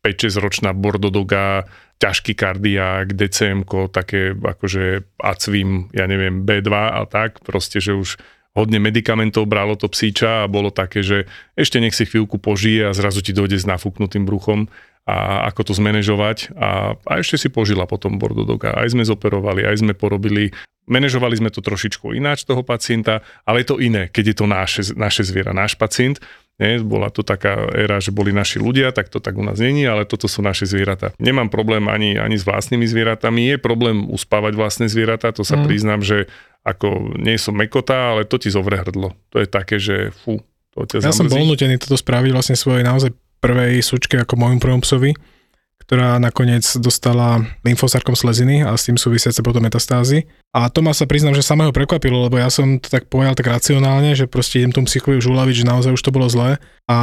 5-6 0.00 0.40
ročná 0.40 0.70
bordodoga, 0.72 1.68
ťažký 2.00 2.32
kardiák, 2.32 3.12
DCM, 3.12 3.68
také 3.92 4.32
akože 4.32 5.04
acvim, 5.20 5.92
ja 5.92 6.08
neviem, 6.08 6.48
B2 6.48 6.72
a 6.72 7.04
tak, 7.04 7.44
proste, 7.44 7.84
že 7.84 7.92
už 7.92 8.16
hodne 8.56 8.82
medikamentov 8.82 9.46
bralo 9.46 9.76
to 9.76 9.86
psíča 9.86 10.44
a 10.44 10.50
bolo 10.50 10.72
také, 10.74 11.04
že 11.04 11.30
ešte 11.54 11.78
nech 11.78 11.94
si 11.94 12.08
chvíľku 12.08 12.40
požije 12.40 12.90
a 12.90 12.96
zrazu 12.96 13.22
ti 13.22 13.36
dojde 13.36 13.60
s 13.60 13.68
nafúknutým 13.68 14.26
bruchom 14.26 14.66
a 15.10 15.50
ako 15.50 15.60
to 15.66 15.72
zmanéžovať 15.74 16.54
a, 16.54 16.94
a 16.94 17.12
ešte 17.18 17.34
si 17.42 17.48
požila 17.50 17.90
potom 17.90 18.22
bordodoga. 18.22 18.78
Aj 18.78 18.86
sme 18.86 19.02
zoperovali, 19.02 19.66
aj 19.66 19.82
sme 19.82 19.92
porobili, 19.98 20.54
manažovali 20.86 21.34
sme 21.34 21.50
to 21.50 21.58
trošičku 21.58 22.14
ináč 22.14 22.46
toho 22.46 22.62
pacienta, 22.62 23.26
ale 23.42 23.66
je 23.66 23.74
to 23.74 23.76
iné, 23.82 24.06
keď 24.06 24.24
je 24.30 24.36
to 24.38 24.46
naše, 24.46 24.82
naše 24.94 25.26
zviera, 25.26 25.50
náš 25.50 25.74
pacient. 25.74 26.22
Nie, 26.60 26.76
bola 26.84 27.08
to 27.08 27.24
taká 27.24 27.56
éra, 27.72 28.04
že 28.04 28.12
boli 28.12 28.36
naši 28.36 28.60
ľudia, 28.60 28.92
tak 28.92 29.08
to 29.08 29.16
tak 29.16 29.32
u 29.32 29.40
nás 29.40 29.56
není, 29.56 29.88
ale 29.88 30.04
toto 30.04 30.28
sú 30.28 30.44
naše 30.44 30.68
zvieratá. 30.68 31.16
Nemám 31.16 31.48
problém 31.48 31.88
ani, 31.88 32.20
ani 32.20 32.36
s 32.36 32.44
vlastnými 32.44 32.84
zvieratami, 32.84 33.56
je 33.56 33.56
problém 33.56 34.04
uspávať 34.04 34.60
vlastné 34.60 34.86
zvieratá, 34.92 35.32
to 35.32 35.40
sa 35.40 35.56
Mm. 35.56 35.64
priznám, 35.64 36.00
že 36.04 36.28
ako 36.60 37.16
nie 37.16 37.40
som 37.40 37.56
mekota, 37.56 38.12
ale 38.12 38.28
to 38.28 38.36
ti 38.36 38.52
zovre 38.52 38.76
hrdlo. 38.76 39.16
To 39.32 39.40
je 39.40 39.48
také, 39.48 39.80
že 39.80 40.12
fú, 40.12 40.44
to 40.76 40.84
ťa 40.84 41.00
Ja 41.00 41.16
som 41.16 41.24
zamrzí. 41.24 41.40
bol 41.40 41.48
nutený 41.48 41.80
toto 41.80 41.96
spraviť 41.96 42.28
vlastne 42.28 42.60
svojej 42.60 42.84
naozaj 42.84 43.16
prvej 43.40 43.80
sučke 43.80 44.20
ako 44.20 44.36
môjmu 44.36 44.60
prvom 44.60 44.80
psovi, 44.84 45.16
ktorá 45.82 46.22
nakoniec 46.22 46.62
dostala 46.78 47.42
lymfosarkom 47.66 48.14
sleziny 48.14 48.62
a 48.62 48.78
s 48.78 48.86
tým 48.86 48.94
súvisiace 48.94 49.42
potom 49.42 49.64
metastázy. 49.64 50.30
A 50.54 50.70
to 50.70 50.86
ma 50.86 50.94
sa 50.94 51.08
priznám, 51.08 51.34
že 51.34 51.42
samého 51.42 51.74
prekvapilo, 51.74 52.30
lebo 52.30 52.38
ja 52.38 52.46
som 52.46 52.78
to 52.78 52.86
tak 52.86 53.10
pojal 53.10 53.34
tak 53.34 53.50
racionálne, 53.50 54.14
že 54.14 54.30
proste 54.30 54.62
idem 54.62 54.70
tomu 54.70 54.86
psychovi 54.86 55.18
už 55.18 55.26
uľaviť, 55.26 55.64
že 55.64 55.68
naozaj 55.68 55.90
už 55.96 56.02
to 56.04 56.14
bolo 56.14 56.30
zlé. 56.30 56.62
A 56.86 56.98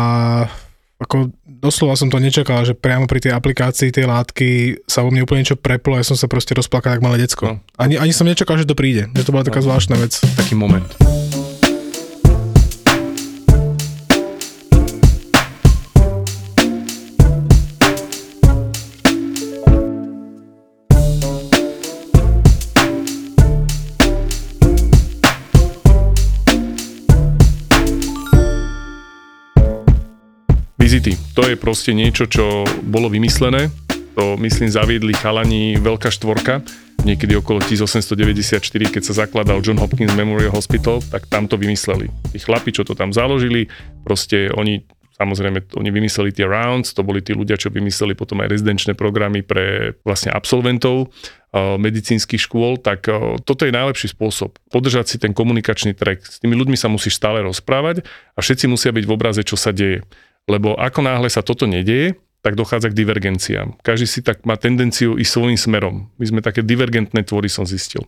ako 0.97 1.29
doslova 1.45 1.93
som 1.93 2.09
to 2.09 2.17
nečakal, 2.17 2.65
že 2.65 2.73
priamo 2.73 3.05
pri 3.05 3.21
tej 3.21 3.35
aplikácii 3.37 3.93
tej 3.93 4.09
látky 4.09 4.81
sa 4.89 5.05
vo 5.05 5.13
mne 5.13 5.27
úplne 5.27 5.45
niečo 5.45 5.59
preplo 5.59 5.93
a 5.93 6.01
ja 6.01 6.09
som 6.09 6.17
sa 6.17 6.25
proste 6.25 6.57
rozplakal 6.57 6.97
ako 6.97 7.05
malé 7.05 7.17
decko. 7.21 7.43
No. 7.45 7.55
Ani, 7.77 8.01
ani 8.01 8.15
som 8.15 8.25
nečakal, 8.25 8.57
že 8.57 8.65
to 8.65 8.73
príde. 8.73 9.11
Že 9.13 9.29
to 9.29 9.33
bola 9.33 9.45
taká 9.45 9.61
No. 9.61 9.69
zvláštna 9.69 9.99
vec. 9.99 10.17
Taký 10.17 10.57
moment. 10.57 11.26
To 31.37 31.45
je 31.45 31.53
proste 31.53 31.93
niečo, 31.93 32.25
čo 32.25 32.65
bolo 32.81 33.13
vymyslené. 33.13 33.69
To, 34.17 34.41
myslím, 34.41 34.73
zaviedli 34.73 35.13
chalani 35.13 35.77
Veľká 35.77 36.09
štvorka, 36.09 36.65
niekedy 37.05 37.37
okolo 37.37 37.61
1894, 37.61 38.57
keď 38.89 39.03
sa 39.05 39.13
zakladal 39.13 39.61
John 39.61 39.77
Hopkins 39.77 40.17
Memorial 40.17 40.49
Hospital, 40.49 40.97
tak 41.13 41.29
tam 41.29 41.45
to 41.45 41.53
vymysleli. 41.53 42.09
Tí 42.33 42.41
chlapi, 42.41 42.73
čo 42.73 42.81
to 42.81 42.97
tam 42.97 43.13
založili, 43.13 43.69
proste 44.01 44.49
oni 44.49 44.81
Samozrejme, 45.17 45.73
oni 45.73 45.89
vymysleli 45.89 46.29
tie 46.29 46.45
rounds, 46.45 46.93
to 46.93 47.01
boli 47.01 47.25
tí 47.25 47.33
ľudia, 47.33 47.57
čo 47.57 47.73
vymysleli 47.73 48.13
potom 48.13 48.37
aj 48.45 48.53
rezidenčné 48.53 48.93
programy 48.93 49.41
pre 49.41 49.97
vlastne 50.05 50.29
absolventov 50.29 51.09
medicínskych 51.57 52.37
škôl, 52.37 52.77
tak 52.77 53.09
toto 53.41 53.65
je 53.65 53.73
najlepší 53.73 54.13
spôsob. 54.13 54.61
Podržať 54.69 55.09
si 55.09 55.17
ten 55.17 55.33
komunikačný 55.33 55.97
track. 55.97 56.21
S 56.21 56.37
tými 56.37 56.53
ľuďmi 56.53 56.77
sa 56.77 56.85
musíš 56.85 57.17
stále 57.17 57.41
rozprávať 57.41 58.05
a 58.37 58.45
všetci 58.45 58.69
musia 58.69 58.93
byť 58.93 59.05
v 59.09 59.13
obraze, 59.17 59.41
čo 59.41 59.57
sa 59.57 59.73
deje. 59.73 60.05
Lebo 60.47 60.79
ako 60.79 61.03
náhle 61.03 61.27
sa 61.27 61.43
toto 61.43 61.67
nedieje, 61.67 62.15
tak 62.39 62.55
dochádza 62.55 62.95
k 62.95 62.97
divergenciám. 63.03 63.75
Každý 63.83 64.07
si 64.07 64.19
tak 64.23 64.47
má 64.47 64.55
tendenciu 64.55 65.19
ísť 65.19 65.31
svojím 65.31 65.59
smerom. 65.59 65.95
My 66.15 66.25
sme 66.25 66.39
také 66.39 66.63
divergentné 66.63 67.27
tvory, 67.27 67.51
som 67.51 67.67
zistil. 67.67 68.07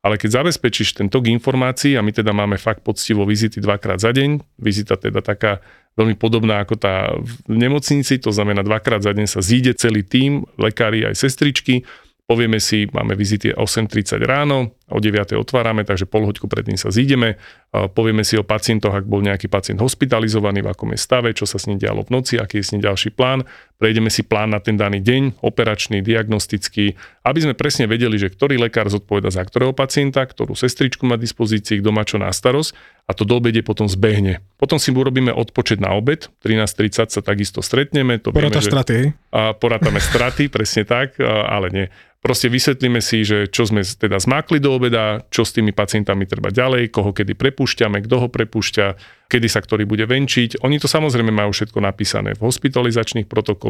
Ale 0.00 0.16
keď 0.16 0.40
zabezpečíš 0.40 0.96
ten 0.96 1.12
tok 1.12 1.28
informácií, 1.28 1.92
a 1.98 2.00
my 2.00 2.08
teda 2.14 2.32
máme 2.32 2.56
fakt 2.56 2.80
poctivo 2.80 3.28
vizity 3.28 3.60
dvakrát 3.60 4.00
za 4.00 4.16
deň, 4.16 4.40
vizita 4.56 4.96
teda 4.96 5.20
taká 5.20 5.60
veľmi 5.98 6.16
podobná 6.16 6.64
ako 6.64 6.74
tá 6.80 7.12
v 7.20 7.32
nemocnici, 7.52 8.16
to 8.16 8.32
znamená 8.32 8.64
dvakrát 8.64 9.04
za 9.04 9.12
deň 9.12 9.26
sa 9.28 9.44
zíde 9.44 9.76
celý 9.76 10.00
tím, 10.00 10.48
lekári 10.56 11.04
aj 11.04 11.20
sestričky, 11.20 11.84
povieme 12.30 12.62
si, 12.62 12.86
máme 12.94 13.18
vizity 13.18 13.50
8.30 13.50 14.22
ráno, 14.22 14.78
o 14.86 15.02
9.00 15.02 15.34
otvárame, 15.34 15.82
takže 15.82 16.06
pol 16.06 16.30
hoďku 16.30 16.46
predtým 16.46 16.78
sa 16.78 16.94
zídeme, 16.94 17.42
povieme 17.74 18.22
si 18.22 18.38
o 18.38 18.46
pacientoch, 18.46 18.94
ak 18.94 19.02
bol 19.02 19.18
nejaký 19.18 19.50
pacient 19.50 19.82
hospitalizovaný, 19.82 20.62
v 20.62 20.70
akom 20.70 20.94
je 20.94 20.98
stave, 21.02 21.34
čo 21.34 21.42
sa 21.42 21.58
s 21.58 21.66
ním 21.66 21.82
dialo 21.82 22.06
v 22.06 22.14
noci, 22.14 22.38
aký 22.38 22.62
je 22.62 22.70
s 22.70 22.70
ním 22.78 22.86
ďalší 22.86 23.10
plán, 23.18 23.42
prejdeme 23.80 24.12
si 24.12 24.20
plán 24.20 24.52
na 24.52 24.60
ten 24.60 24.76
daný 24.76 25.00
deň, 25.00 25.40
operačný, 25.40 26.04
diagnostický, 26.04 27.00
aby 27.24 27.38
sme 27.40 27.56
presne 27.56 27.88
vedeli, 27.88 28.20
že 28.20 28.28
ktorý 28.28 28.60
lekár 28.60 28.92
zodpoveda 28.92 29.32
za 29.32 29.40
ktorého 29.40 29.72
pacienta, 29.72 30.20
ktorú 30.20 30.52
sestričku 30.52 31.08
má 31.08 31.16
dispozícii, 31.16 31.80
kto 31.80 31.88
má 31.88 32.04
čo 32.04 32.20
na 32.20 32.28
starosť 32.28 32.76
a 33.08 33.16
to 33.16 33.24
do 33.24 33.40
obede 33.40 33.64
potom 33.64 33.88
zbehne. 33.88 34.44
Potom 34.60 34.76
si 34.76 34.92
urobíme 34.92 35.32
odpočet 35.32 35.80
na 35.80 35.96
obed, 35.96 36.28
13.30 36.44 37.08
sa 37.08 37.20
takisto 37.24 37.64
stretneme. 37.64 38.20
To 38.20 38.30
Porátaš 38.30 38.68
vieme, 38.68 38.72
straty, 38.76 38.92
hej? 38.92 39.06
a 39.32 39.56
porátame 39.56 39.98
straty, 39.98 40.46
presne 40.54 40.84
tak, 40.84 41.16
ale 41.24 41.72
nie. 41.72 41.86
Proste 42.20 42.52
vysvetlíme 42.52 43.00
si, 43.00 43.24
že 43.24 43.48
čo 43.48 43.64
sme 43.64 43.80
teda 43.80 44.20
zmákli 44.20 44.60
do 44.60 44.76
obeda, 44.76 45.24
čo 45.32 45.40
s 45.40 45.56
tými 45.56 45.72
pacientami 45.72 46.28
treba 46.28 46.52
ďalej, 46.52 46.92
koho 46.92 47.16
kedy 47.16 47.32
prepúšťame, 47.32 48.04
kto 48.04 48.16
ho 48.20 48.28
prepúšťa, 48.28 48.86
kedy 49.24 49.48
sa 49.48 49.64
ktorý 49.64 49.88
bude 49.88 50.04
venčiť. 50.04 50.60
Oni 50.60 50.76
to 50.76 50.84
samozrejme 50.84 51.32
majú 51.32 51.56
všetko 51.56 51.80
napísané 51.80 52.36
v 52.36 52.44
hospitalizačných 52.44 53.24
protokoloch. 53.24 53.69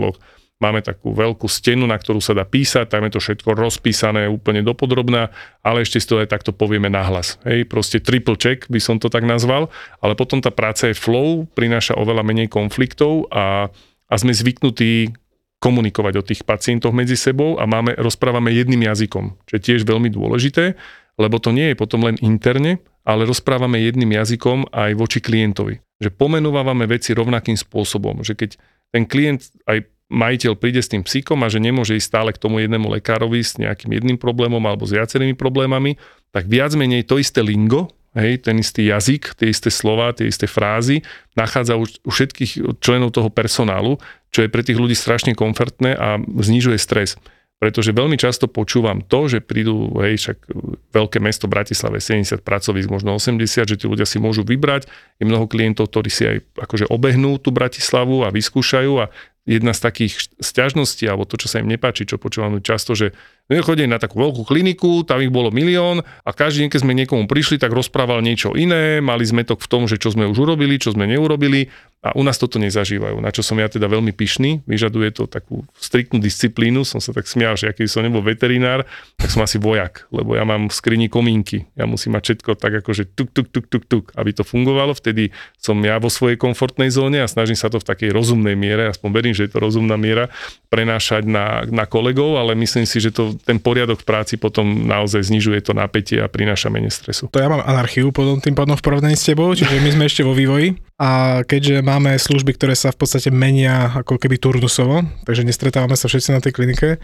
Máme 0.60 0.84
takú 0.84 1.16
veľkú 1.16 1.48
stenu, 1.48 1.88
na 1.88 1.96
ktorú 1.96 2.20
sa 2.20 2.36
dá 2.36 2.44
písať, 2.44 2.92
tam 2.92 3.08
je 3.08 3.16
to 3.16 3.20
všetko 3.24 3.56
rozpísané 3.56 4.28
úplne 4.28 4.60
dopodrobná, 4.60 5.32
ale 5.64 5.88
ešte 5.88 5.96
si 5.96 6.04
to 6.04 6.20
aj 6.20 6.28
takto 6.28 6.52
povieme 6.52 6.92
nahlas. 6.92 7.40
Hej, 7.48 7.64
proste 7.64 7.96
triple 7.96 8.36
check 8.36 8.68
by 8.68 8.76
som 8.76 9.00
to 9.00 9.08
tak 9.08 9.24
nazval, 9.24 9.72
ale 10.04 10.12
potom 10.12 10.44
tá 10.44 10.52
práca 10.52 10.92
je 10.92 11.00
flow, 11.00 11.48
prináša 11.56 11.96
oveľa 11.96 12.20
menej 12.28 12.52
konfliktov 12.52 13.24
a, 13.32 13.72
a 14.04 14.14
sme 14.20 14.36
zvyknutí 14.36 15.16
komunikovať 15.64 16.14
o 16.20 16.26
tých 16.28 16.44
pacientoch 16.44 16.92
medzi 16.92 17.16
sebou 17.16 17.56
a 17.56 17.64
máme, 17.64 17.96
rozprávame 17.96 18.52
jedným 18.52 18.84
jazykom, 18.84 19.40
čo 19.48 19.52
je 19.56 19.64
tiež 19.64 19.88
veľmi 19.88 20.12
dôležité, 20.12 20.76
lebo 21.16 21.40
to 21.40 21.56
nie 21.56 21.72
je 21.72 21.76
potom 21.80 22.04
len 22.04 22.20
interne, 22.20 22.84
ale 23.04 23.24
rozprávame 23.24 23.80
jedným 23.80 24.12
jazykom 24.12 24.72
aj 24.72 24.92
voči 24.92 25.24
klientovi. 25.24 25.80
Že 26.00 26.16
pomenúvame 26.16 26.84
veci 26.88 27.16
rovnakým 27.16 27.56
spôsobom, 27.56 28.24
že 28.24 28.36
keď 28.36 28.60
ten 28.90 29.06
klient 29.06 29.50
aj 29.66 29.86
majiteľ 30.10 30.58
príde 30.58 30.82
s 30.82 30.90
tým 30.90 31.06
psíkom 31.06 31.38
a 31.46 31.48
že 31.48 31.62
nemôže 31.62 31.94
ísť 31.94 32.08
stále 32.10 32.30
k 32.34 32.42
tomu 32.42 32.58
jednému 32.58 32.90
lekárovi 32.90 33.40
s 33.40 33.54
nejakým 33.56 33.94
jedným 33.94 34.18
problémom 34.18 34.60
alebo 34.66 34.82
s 34.82 34.92
viacerými 34.92 35.38
problémami, 35.38 35.96
tak 36.34 36.50
viac 36.50 36.74
menej 36.74 37.06
to 37.06 37.22
isté 37.22 37.38
lingo, 37.46 37.94
hej, 38.18 38.42
ten 38.42 38.58
istý 38.58 38.90
jazyk, 38.90 39.38
tie 39.38 39.54
isté 39.54 39.70
slova, 39.70 40.10
tie 40.10 40.26
isté 40.26 40.50
frázy 40.50 41.06
nachádza 41.38 41.78
u, 41.78 41.86
u 41.86 42.10
všetkých 42.10 42.82
členov 42.82 43.14
toho 43.14 43.30
personálu, 43.30 44.02
čo 44.34 44.42
je 44.42 44.50
pre 44.50 44.66
tých 44.66 44.82
ľudí 44.82 44.98
strašne 44.98 45.38
komfortné 45.38 45.94
a 45.94 46.18
znižuje 46.18 46.78
stres. 46.78 47.14
Pretože 47.60 47.92
veľmi 47.92 48.16
často 48.16 48.48
počúvam 48.48 49.04
to, 49.04 49.28
že 49.28 49.44
prídu, 49.44 49.92
hej, 50.00 50.16
však 50.16 50.48
veľké 50.96 51.20
mesto 51.20 51.44
Bratislave, 51.44 52.00
70 52.00 52.40
pracovísk, 52.40 52.88
možno 52.88 53.12
80, 53.12 53.68
že 53.68 53.76
tí 53.76 53.84
ľudia 53.84 54.08
si 54.08 54.16
môžu 54.16 54.48
vybrať. 54.48 54.88
Je 55.20 55.28
mnoho 55.28 55.44
klientov, 55.44 55.92
ktorí 55.92 56.08
si 56.08 56.24
aj 56.24 56.40
akože 56.56 56.88
obehnú 56.88 57.36
tú 57.36 57.52
Bratislavu 57.52 58.24
a 58.24 58.32
vyskúšajú 58.32 58.92
a 59.04 59.12
jedna 59.44 59.76
z 59.76 59.80
takých 59.84 60.32
sťažností, 60.40 61.04
alebo 61.04 61.28
to, 61.28 61.36
čo 61.36 61.52
sa 61.52 61.60
im 61.60 61.68
nepáči, 61.68 62.08
čo 62.08 62.16
počúvam 62.16 62.64
často, 62.64 62.96
že 62.96 63.12
chodí 63.58 63.82
na 63.90 63.98
takú 63.98 64.22
veľkú 64.22 64.46
kliniku, 64.46 65.02
tam 65.02 65.18
ich 65.18 65.34
bolo 65.34 65.50
milión 65.50 66.06
a 66.22 66.30
každý 66.30 66.62
deň, 66.62 66.70
keď 66.70 66.80
sme 66.86 66.94
niekomu 66.94 67.26
prišli, 67.26 67.58
tak 67.58 67.74
rozprával 67.74 68.22
niečo 68.22 68.54
iné, 68.54 69.02
mali 69.02 69.26
sme 69.26 69.42
to 69.42 69.58
v 69.58 69.66
tom, 69.66 69.90
že 69.90 69.98
čo 69.98 70.14
sme 70.14 70.30
už 70.30 70.38
urobili, 70.46 70.78
čo 70.78 70.94
sme 70.94 71.10
neurobili 71.10 71.66
a 72.00 72.16
u 72.16 72.24
nás 72.24 72.40
toto 72.40 72.56
nezažívajú, 72.56 73.20
na 73.20 73.28
čo 73.28 73.44
som 73.44 73.60
ja 73.60 73.68
teda 73.68 73.84
veľmi 73.84 74.16
pyšný, 74.16 74.64
vyžaduje 74.64 75.12
to 75.12 75.28
takú 75.28 75.68
striktnú 75.76 76.16
disciplínu, 76.16 76.80
som 76.80 76.96
sa 76.96 77.12
tak 77.12 77.28
smial, 77.28 77.60
že 77.60 77.68
aký 77.68 77.84
som 77.84 78.00
nebol 78.00 78.24
veterinár, 78.24 78.88
tak 79.20 79.28
som 79.28 79.44
asi 79.44 79.60
vojak, 79.60 80.08
lebo 80.08 80.32
ja 80.32 80.48
mám 80.48 80.72
v 80.72 80.74
skrini 80.74 81.12
komínky, 81.12 81.68
ja 81.76 81.84
musím 81.84 82.16
mať 82.16 82.22
všetko 82.32 82.50
tak 82.56 82.80
akože 82.80 83.04
tuk, 83.12 83.28
tuk, 83.36 83.52
tuk, 83.52 83.68
tuk, 83.68 83.84
tuk, 83.84 84.04
aby 84.16 84.32
to 84.32 84.48
fungovalo, 84.48 84.96
vtedy 84.96 85.28
som 85.60 85.76
ja 85.84 86.00
vo 86.00 86.08
svojej 86.08 86.40
komfortnej 86.40 86.88
zóne 86.88 87.20
a 87.20 87.28
snažím 87.28 87.58
sa 87.60 87.68
to 87.68 87.76
v 87.76 87.88
takej 87.92 88.16
rozumnej 88.16 88.56
miere, 88.56 88.88
aspoň 88.88 89.08
verím, 89.12 89.34
že 89.36 89.44
je 89.44 89.52
to 89.52 89.60
rozumná 89.60 90.00
miera, 90.00 90.32
prenášať 90.72 91.28
na, 91.28 91.68
na 91.68 91.84
kolegov, 91.84 92.40
ale 92.40 92.56
myslím 92.56 92.88
si, 92.88 92.96
že 92.96 93.12
to, 93.12 93.36
ten 93.42 93.58
poriadok 93.58 94.04
v 94.04 94.06
práci 94.06 94.34
potom 94.36 94.86
naozaj 94.86 95.26
znižuje 95.26 95.64
to 95.64 95.72
napätie 95.72 96.20
a 96.20 96.30
prináša 96.30 96.68
menej 96.68 96.92
stresu. 96.92 97.28
To 97.32 97.40
ja 97.40 97.48
mám 97.48 97.64
anarchiu 97.64 98.12
potom 98.12 98.38
tým 98.38 98.54
pádom 98.54 98.76
v 98.76 98.84
porovnaní 98.84 99.16
s 99.16 99.26
tebou, 99.26 99.52
čiže 99.52 99.80
my 99.80 99.90
sme 99.96 100.04
ešte 100.06 100.22
vo 100.22 100.36
vývoji 100.36 100.78
a 101.00 101.42
keďže 101.42 101.80
máme 101.80 102.14
služby, 102.16 102.54
ktoré 102.54 102.76
sa 102.76 102.92
v 102.92 103.00
podstate 103.00 103.32
menia 103.32 103.90
ako 103.92 104.20
keby 104.20 104.36
turnusovo, 104.38 105.02
takže 105.24 105.42
nestretávame 105.42 105.96
sa 105.96 106.06
všetci 106.06 106.30
na 106.36 106.40
tej 106.44 106.52
klinike, 106.54 107.00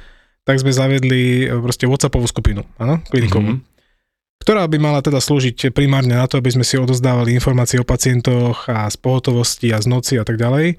tak 0.47 0.63
sme 0.63 0.71
zaviedli 0.71 1.51
e, 1.51 1.59
proste 1.59 1.91
WhatsAppovú 1.91 2.31
skupinu, 2.31 2.63
áno, 2.79 3.03
klinikovú. 3.11 3.59
Mm-hmm 3.59 3.75
ktorá 4.47 4.63
by 4.71 4.79
mala 4.79 5.03
teda 5.03 5.19
slúžiť 5.19 5.75
primárne 5.75 6.15
na 6.15 6.23
to, 6.31 6.39
aby 6.39 6.55
sme 6.55 6.63
si 6.63 6.79
odozdávali 6.79 7.35
informácie 7.35 7.83
o 7.83 7.89
pacientoch 7.89 8.71
a 8.71 8.87
z 8.87 8.95
pohotovosti 8.95 9.75
a 9.75 9.83
z 9.83 9.91
noci 9.91 10.15
a 10.21 10.25
tak 10.29 10.39
ďalej. 10.39 10.79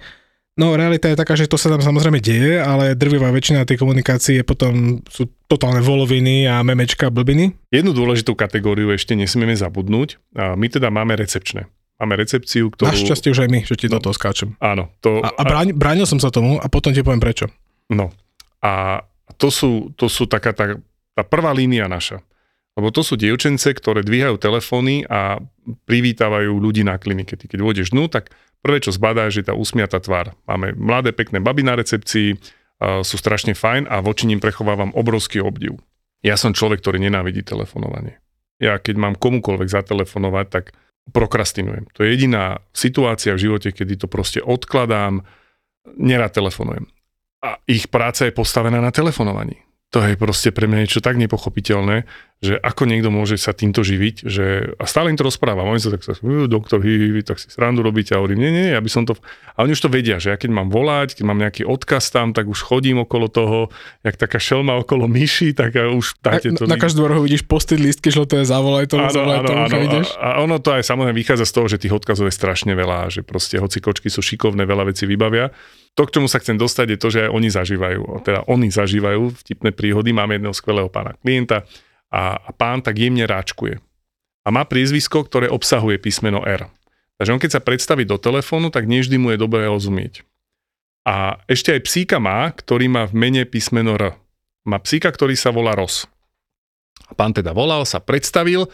No 0.58 0.74
realita 0.74 1.06
je 1.06 1.22
taká, 1.22 1.38
že 1.38 1.46
to 1.46 1.54
sa 1.54 1.70
tam 1.70 1.86
samozrejme 1.86 2.18
deje, 2.18 2.58
ale 2.58 2.98
drvivá 2.98 3.30
väčšina 3.30 3.70
tej 3.70 3.78
komunikácie 3.78 4.42
potom 4.42 5.06
sú 5.06 5.30
totálne 5.46 5.86
voloviny 5.86 6.50
a 6.50 6.66
memečka 6.66 7.14
blbiny. 7.14 7.54
Jednu 7.70 7.94
dôležitú 7.94 8.34
kategóriu 8.34 8.90
ešte 8.90 9.14
nesmieme 9.14 9.54
zabudnúť. 9.54 10.18
A 10.34 10.58
my 10.58 10.66
teda 10.66 10.90
máme 10.90 11.14
recepčné. 11.14 11.70
Máme 12.02 12.18
recepciu, 12.18 12.74
ktorú... 12.74 12.90
Našťastie 12.90 13.34
už 13.34 13.46
aj 13.46 13.50
my, 13.54 13.60
že 13.70 13.78
ti 13.78 13.86
do 13.86 14.02
toho 14.02 14.18
skáčem. 14.18 14.58
Áno. 14.58 14.90
To, 15.06 15.22
A, 15.22 15.30
a 15.34 15.44
bráň, 15.46 15.78
bránil 15.78 16.10
som 16.10 16.18
sa 16.18 16.34
tomu 16.34 16.58
a 16.58 16.66
potom 16.70 16.90
ti 16.90 17.06
poviem 17.06 17.22
prečo. 17.22 17.50
No. 17.94 18.10
A 18.62 19.02
to 19.38 19.54
sú, 19.54 19.94
to 19.94 20.10
sú 20.10 20.26
taká 20.26 20.58
tá, 20.58 20.78
tá 21.14 21.22
prvá 21.26 21.54
línia 21.54 21.86
naša. 21.86 22.22
Lebo 22.78 22.94
to 22.94 23.02
sú 23.02 23.18
dievčence, 23.18 23.66
ktoré 23.66 24.06
dvíhajú 24.06 24.38
telefóny 24.38 25.02
a 25.10 25.42
privítávajú 25.90 26.62
ľudí 26.62 26.86
na 26.86 27.02
klinike. 27.02 27.34
Ty 27.34 27.50
keď 27.50 27.60
vôjdeš 27.66 27.90
dnu, 27.90 28.06
tak 28.06 28.30
prvé, 28.62 28.78
čo 28.78 28.94
zbadá, 28.94 29.26
je 29.34 29.42
tá 29.42 29.58
usmiatá 29.58 29.98
tvár. 29.98 30.38
Máme 30.46 30.78
mladé, 30.78 31.10
pekné 31.10 31.42
baby 31.42 31.66
na 31.66 31.74
recepcii, 31.74 32.38
sú 32.78 33.16
strašne 33.18 33.58
fajn 33.58 33.90
a 33.90 33.98
voči 34.06 34.30
ním 34.30 34.38
prechovávam 34.38 34.94
obrovský 34.94 35.42
obdiv. 35.42 35.82
Ja 36.22 36.38
som 36.38 36.54
človek, 36.54 36.86
ktorý 36.86 37.02
nenávidí 37.02 37.42
telefonovanie. 37.42 38.22
Ja 38.62 38.78
keď 38.78 38.96
mám 39.02 39.18
komukoľvek 39.18 39.70
zatelefonovať, 39.74 40.46
tak 40.54 40.78
prokrastinujem. 41.10 41.90
To 41.98 42.06
je 42.06 42.14
jediná 42.14 42.62
situácia 42.78 43.34
v 43.34 43.50
živote, 43.50 43.74
kedy 43.74 44.06
to 44.06 44.08
proste 44.10 44.38
odkladám, 44.46 45.26
nerad 45.98 46.30
telefonujem. 46.30 46.86
A 47.42 47.58
ich 47.66 47.90
práca 47.90 48.30
je 48.30 48.34
postavená 48.38 48.78
na 48.78 48.94
telefonovaní 48.94 49.67
to 49.88 50.04
je 50.04 50.20
proste 50.20 50.52
pre 50.52 50.68
mňa 50.68 50.84
niečo 50.84 51.00
tak 51.00 51.16
nepochopiteľné, 51.16 52.04
že 52.44 52.60
ako 52.60 52.86
niekto 52.86 53.08
môže 53.08 53.40
sa 53.40 53.56
týmto 53.56 53.88
živiť, 53.88 54.16
že 54.28 54.76
a 54.76 54.84
stále 54.84 55.10
im 55.10 55.18
to 55.18 55.24
rozprávam, 55.24 55.72
oni 55.72 55.80
sa 55.80 55.96
tak 55.96 56.04
sa, 56.04 56.12
doktor, 56.52 56.84
hi, 56.84 57.18
hi, 57.18 57.22
tak 57.24 57.40
si 57.40 57.48
srandu 57.48 57.88
robíte 57.88 58.12
a 58.12 58.20
hovorím, 58.20 58.44
nie, 58.44 58.52
nie, 58.52 58.68
ja 58.76 58.84
by 58.84 58.90
som 58.92 59.08
to, 59.08 59.16
a 59.56 59.64
oni 59.64 59.72
už 59.74 59.82
to 59.82 59.90
vedia, 59.90 60.20
že 60.20 60.36
ja 60.36 60.38
keď 60.38 60.52
mám 60.52 60.68
volať, 60.68 61.16
keď 61.16 61.24
mám 61.24 61.40
nejaký 61.40 61.64
odkaz 61.64 62.12
tam, 62.12 62.36
tak 62.36 62.52
už 62.52 62.68
chodím 62.68 63.00
okolo 63.00 63.32
toho, 63.32 63.72
jak 64.04 64.20
taká 64.20 64.44
šelma 64.44 64.76
okolo 64.76 65.08
myši, 65.08 65.56
tak 65.56 65.80
ja 65.80 65.88
už 65.88 66.20
dáte 66.20 66.52
to. 66.52 66.68
Na, 66.68 66.76
na 66.76 66.84
každú 66.84 67.08
rohu 67.08 67.24
vidíš 67.24 67.48
postiť 67.48 67.80
listky, 67.80 68.12
zavolaj 68.12 68.92
to, 68.92 69.00
áno, 69.00 69.10
zavolaj 69.10 69.40
áno, 69.40 69.48
to, 69.48 69.54
áno, 69.56 69.78
ideš. 69.88 70.08
a, 70.20 70.28
a 70.36 70.44
ono 70.44 70.60
to 70.60 70.76
aj 70.76 70.84
samozrejme 70.84 71.16
vychádza 71.16 71.48
z 71.48 71.54
toho, 71.56 71.66
že 71.72 71.80
tých 71.80 71.96
odkazov 71.96 72.28
je 72.28 72.36
strašne 72.36 72.76
veľa, 72.76 73.08
že 73.08 73.24
proste 73.24 73.56
hoci 73.56 73.80
kočky 73.80 74.12
sú 74.12 74.20
šikovné, 74.20 74.68
veľa 74.68 74.92
vecí 74.92 75.08
vybavia 75.08 75.56
to, 75.98 76.06
k 76.06 76.14
čomu 76.14 76.30
sa 76.30 76.38
chcem 76.38 76.62
dostať, 76.62 76.94
je 76.94 77.00
to, 77.02 77.10
že 77.10 77.20
aj 77.26 77.30
oni 77.34 77.50
zažívajú, 77.50 78.22
teda 78.22 78.46
oni 78.46 78.70
zažívajú 78.70 79.34
vtipné 79.42 79.74
príhody. 79.74 80.14
Máme 80.14 80.38
jedného 80.38 80.54
skvelého 80.54 80.94
pána 80.94 81.18
klienta 81.18 81.66
a, 82.14 82.38
a 82.38 82.50
pán 82.54 82.86
tak 82.86 83.02
jemne 83.02 83.26
ráčkuje. 83.26 83.82
A 84.46 84.54
má 84.54 84.62
priezvisko, 84.64 85.26
ktoré 85.26 85.50
obsahuje 85.50 85.98
písmeno 85.98 86.46
R. 86.46 86.70
Takže 87.18 87.34
on 87.34 87.42
keď 87.42 87.52
sa 87.58 87.66
predstaví 87.66 88.06
do 88.06 88.22
telefónu, 88.22 88.70
tak 88.70 88.86
nevždy 88.86 89.18
mu 89.18 89.34
je 89.34 89.42
dobré 89.42 89.66
rozumieť. 89.66 90.22
A 91.02 91.42
ešte 91.50 91.74
aj 91.74 91.82
psíka 91.90 92.22
má, 92.22 92.54
ktorý 92.54 92.94
má 92.94 93.10
v 93.10 93.18
mene 93.18 93.42
písmeno 93.50 93.98
R. 93.98 94.14
Má 94.70 94.78
psíka, 94.78 95.10
ktorý 95.10 95.34
sa 95.34 95.50
volá 95.50 95.74
Ros. 95.74 96.06
A 97.10 97.18
pán 97.18 97.34
teda 97.34 97.58
volal, 97.58 97.90
sa 97.90 97.98
predstavil 97.98 98.70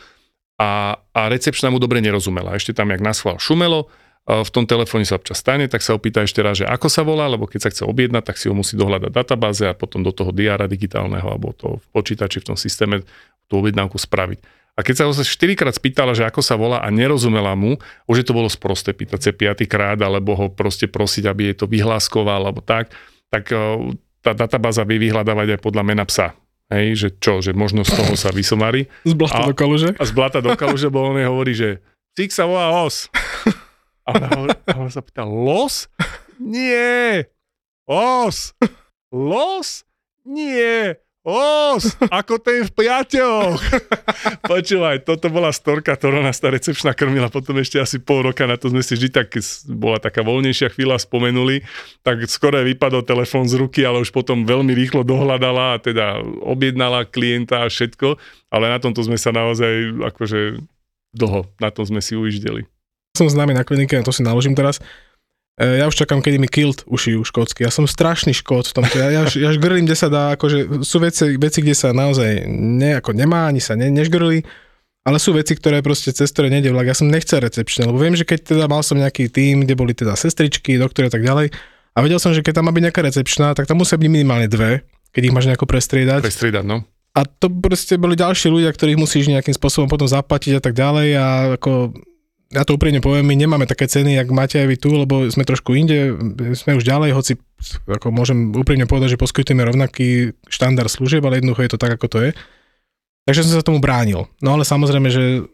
a, 0.59 0.99
a 1.15 1.21
recepčná 1.31 1.71
mu 1.71 1.79
dobre 1.79 2.03
nerozumela. 2.03 2.57
Ešte 2.57 2.75
tam, 2.75 2.91
jak 2.91 2.99
na 2.99 3.15
schvál 3.15 3.39
šumelo, 3.39 3.87
v 4.23 4.49
tom 4.55 4.63
telefóne 4.63 5.03
sa 5.03 5.19
občas 5.19 5.43
stane, 5.43 5.67
tak 5.67 5.83
sa 5.83 5.99
opýta 5.99 6.23
ešte 6.23 6.39
raz, 6.39 6.63
že 6.63 6.65
ako 6.67 6.87
sa 6.87 7.03
volá, 7.03 7.27
lebo 7.27 7.43
keď 7.43 7.67
sa 7.67 7.69
chce 7.75 7.83
objednať, 7.83 8.23
tak 8.23 8.39
si 8.39 8.47
ho 8.47 8.55
musí 8.55 8.79
dohľadať 8.79 9.11
databáze 9.11 9.67
a 9.67 9.75
potom 9.75 9.99
do 9.99 10.15
toho 10.15 10.31
diára 10.31 10.63
digitálneho 10.63 11.27
alebo 11.27 11.51
to 11.51 11.83
v 11.83 11.85
počítači 11.91 12.39
v 12.39 12.55
tom 12.55 12.57
systéme 12.57 13.03
tú 13.51 13.59
objednávku 13.59 13.99
spraviť. 13.99 14.39
A 14.73 14.81
keď 14.81 14.95
sa 14.95 15.05
ho 15.05 15.13
4 15.13 15.59
krát 15.59 15.75
spýtala, 15.75 16.17
že 16.17 16.25
ako 16.25 16.41
sa 16.41 16.57
volá 16.57 16.81
a 16.81 16.89
nerozumela 16.89 17.53
mu, 17.53 17.77
už 18.09 18.23
je 18.23 18.25
to 18.25 18.33
bolo 18.33 18.49
sprosté 18.49 18.89
pýtať 18.89 19.19
sa 19.21 19.31
piatýkrát, 19.35 20.01
alebo 20.01 20.33
ho 20.33 20.49
proste 20.49 20.89
prosiť, 20.89 21.29
aby 21.29 21.53
jej 21.53 21.55
to 21.61 21.69
vyhláskoval, 21.69 22.49
alebo 22.49 22.65
tak, 22.65 22.89
tak 23.29 23.53
e, 23.53 23.93
tá 24.25 24.33
databáza 24.33 24.81
vie 24.81 24.97
vyhľadávať 24.97 25.53
aj 25.53 25.59
podľa 25.61 25.83
mena 25.85 26.09
psa. 26.09 26.33
Hej, 26.73 26.87
že 26.97 27.09
čo, 27.21 27.37
že 27.37 27.53
možno 27.53 27.85
z 27.85 27.93
toho 27.93 28.17
sa 28.17 28.33
vysomarí. 28.33 28.89
Z 29.05 29.13
blata 29.13 29.45
do 29.45 29.53
kaluže? 29.53 29.93
A 29.93 30.03
z 30.09 30.13
blata 30.15 30.41
do 30.41 30.57
kaluže, 30.57 30.89
bo 30.89 31.05
on 31.05 31.21
hovorí, 31.21 31.53
že 31.53 31.77
psík 32.17 32.33
sa 32.33 32.49
volá 32.49 32.73
os. 32.81 33.13
A 34.03 34.09
ona, 34.15 34.29
a 34.51 34.73
ona 34.75 34.91
sa 34.91 34.99
pýta, 34.99 35.23
los? 35.23 35.87
Nie. 36.39 37.31
Os. 37.87 38.51
Los? 39.11 39.87
Nie. 40.27 41.03
Os, 41.23 41.95
ako 42.11 42.35
ten 42.35 42.67
v 42.67 42.71
priateľoch. 42.75 43.63
Počúvaj, 44.51 45.07
toto 45.07 45.31
bola 45.31 45.55
storka, 45.55 45.95
ktorá 45.95 46.19
nás 46.19 46.35
tá 46.35 46.51
recepčná 46.51 46.91
krmila, 46.91 47.31
potom 47.31 47.55
ešte 47.63 47.79
asi 47.79 47.95
pol 48.03 48.27
roka 48.27 48.43
na 48.43 48.59
to 48.59 48.67
sme 48.67 48.83
si 48.83 48.99
vždy 48.99 49.07
tak, 49.07 49.31
bola 49.71 50.03
taká 50.03 50.19
voľnejšia 50.19 50.75
chvíľa, 50.75 50.99
spomenuli, 50.99 51.63
tak 52.03 52.27
skoro 52.27 52.59
vypadol 52.59 53.07
telefón 53.07 53.47
z 53.47 53.55
ruky, 53.55 53.87
ale 53.87 54.03
už 54.03 54.11
potom 54.11 54.43
veľmi 54.43 54.75
rýchlo 54.75 55.07
dohľadala 55.07 55.79
a 55.79 55.81
teda 55.81 56.19
objednala 56.43 57.07
klienta 57.07 57.63
a 57.63 57.71
všetko, 57.71 58.19
ale 58.51 58.67
na 58.67 58.83
tomto 58.83 58.99
sme 59.07 59.15
sa 59.15 59.31
naozaj 59.31 60.03
akože 60.03 60.59
dlho, 61.15 61.47
na 61.63 61.71
tom 61.71 61.87
sme 61.87 62.03
si 62.03 62.19
ujíždeli. 62.19 62.67
Som 63.13 63.29
známy 63.29 63.53
na 63.53 63.61
klinike, 63.61 63.93
to 64.01 64.09
si 64.09 64.25
naložím 64.25 64.57
teraz. 64.57 64.81
E, 65.53 65.77
ja 65.77 65.85
už 65.85 65.93
čakám, 65.93 66.25
kedy 66.25 66.41
mi 66.41 66.49
kilt 66.49 66.81
ušijú 66.89 67.21
škótsky. 67.21 67.61
Ja 67.61 67.69
som 67.69 67.85
strašný 67.85 68.33
škód 68.33 68.65
v 68.65 68.73
tomto. 68.73 68.97
Ja, 68.97 69.13
ja, 69.13 69.23
ja 69.29 69.53
žgrlím, 69.53 69.85
kde 69.85 69.93
sa 69.93 70.09
dá, 70.09 70.33
akože 70.33 70.81
sú 70.81 70.97
veci, 70.97 71.37
veci 71.37 71.61
kde 71.61 71.77
sa 71.77 71.93
naozaj 71.93 72.49
ne, 72.49 72.97
ako 72.97 73.13
nemá, 73.13 73.45
ani 73.45 73.61
sa 73.61 73.77
ne, 73.77 73.93
nežgrli, 73.93 74.41
ale 75.05 75.17
sú 75.21 75.29
veci, 75.37 75.53
ktoré 75.53 75.85
proste 75.85 76.09
cez 76.09 76.33
ktoré 76.33 76.49
nejde 76.49 76.73
vlak. 76.73 76.89
Ja 76.89 76.97
som 76.97 77.05
nechcel 77.05 77.45
recepčne, 77.45 77.85
lebo 77.85 78.01
viem, 78.01 78.17
že 78.17 78.25
keď 78.25 78.57
teda 78.57 78.65
mal 78.65 78.81
som 78.81 78.97
nejaký 78.97 79.29
tým, 79.29 79.61
kde 79.61 79.77
boli 79.77 79.93
teda 79.93 80.17
sestričky, 80.17 80.81
doktory 80.81 81.05
a 81.05 81.13
tak 81.13 81.21
ďalej, 81.21 81.53
a 81.93 81.97
vedel 82.01 82.17
som, 82.17 82.33
že 82.33 82.41
keď 82.41 82.57
tam 82.57 82.65
má 82.65 82.73
byť 82.73 82.83
nejaká 82.89 83.01
recepčná, 83.05 83.53
tak 83.53 83.69
tam 83.69 83.77
musia 83.77 84.01
byť 84.01 84.09
minimálne 84.09 84.49
dve, 84.49 84.81
keď 85.13 85.21
ich 85.21 85.35
máš 85.37 85.45
nejako 85.45 85.69
prestriedať. 85.69 86.25
Prestriedať, 86.25 86.65
no. 86.65 86.81
A 87.13 87.29
to 87.29 87.45
proste 87.45 87.93
boli 88.01 88.17
ďalší 88.17 88.49
ľudia, 88.49 88.73
ktorých 88.73 88.97
musíš 88.97 89.29
nejakým 89.29 89.53
spôsobom 89.53 89.85
potom 89.85 90.09
zaplatiť 90.09 90.57
a 90.57 90.61
tak 90.65 90.73
ďalej 90.73 91.09
a 91.13 91.25
ako 91.61 91.93
ja 92.53 92.61
to 92.61 92.77
úprimne 92.77 93.01
poviem, 93.01 93.25
my 93.25 93.35
nemáme 93.35 93.65
také 93.65 93.89
ceny, 93.89 94.13
jak 94.13 94.29
máte 94.29 94.61
aj 94.61 94.67
vy 94.69 94.77
tu, 94.77 94.93
lebo 94.93 95.25
sme 95.27 95.41
trošku 95.41 95.73
inde, 95.73 96.13
sme 96.53 96.77
už 96.77 96.85
ďalej, 96.85 97.17
hoci 97.17 97.33
ako 97.89 98.13
môžem 98.13 98.53
úprimne 98.53 98.85
povedať, 98.85 99.17
že 99.17 99.21
poskytujeme 99.21 99.65
rovnaký 99.65 100.37
štandard 100.45 100.87
služieb, 100.87 101.25
ale 101.25 101.41
jednoducho 101.41 101.65
je 101.65 101.71
to 101.73 101.81
tak, 101.81 101.97
ako 101.97 102.07
to 102.07 102.17
je. 102.29 102.31
Takže 103.25 103.41
som 103.47 103.57
sa 103.57 103.65
tomu 103.65 103.81
bránil. 103.81 104.29
No 104.43 104.53
ale 104.53 104.67
samozrejme, 104.67 105.09
že 105.09 105.49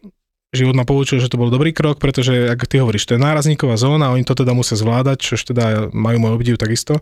život 0.52 0.74
ma 0.74 0.84
poučil, 0.84 1.22
že 1.22 1.30
to 1.30 1.38
bol 1.38 1.48
dobrý 1.48 1.70
krok, 1.70 2.02
pretože, 2.02 2.50
ak 2.50 2.66
ty 2.66 2.82
hovoríš, 2.82 3.06
to 3.06 3.14
je 3.16 3.22
nárazníková 3.22 3.78
zóna, 3.78 4.12
oni 4.12 4.26
to 4.26 4.34
teda 4.34 4.52
musia 4.52 4.74
zvládať, 4.74 5.22
čož 5.22 5.40
teda 5.54 5.94
majú 5.94 6.18
môj 6.20 6.32
obdiv 6.36 6.58
takisto. 6.58 6.98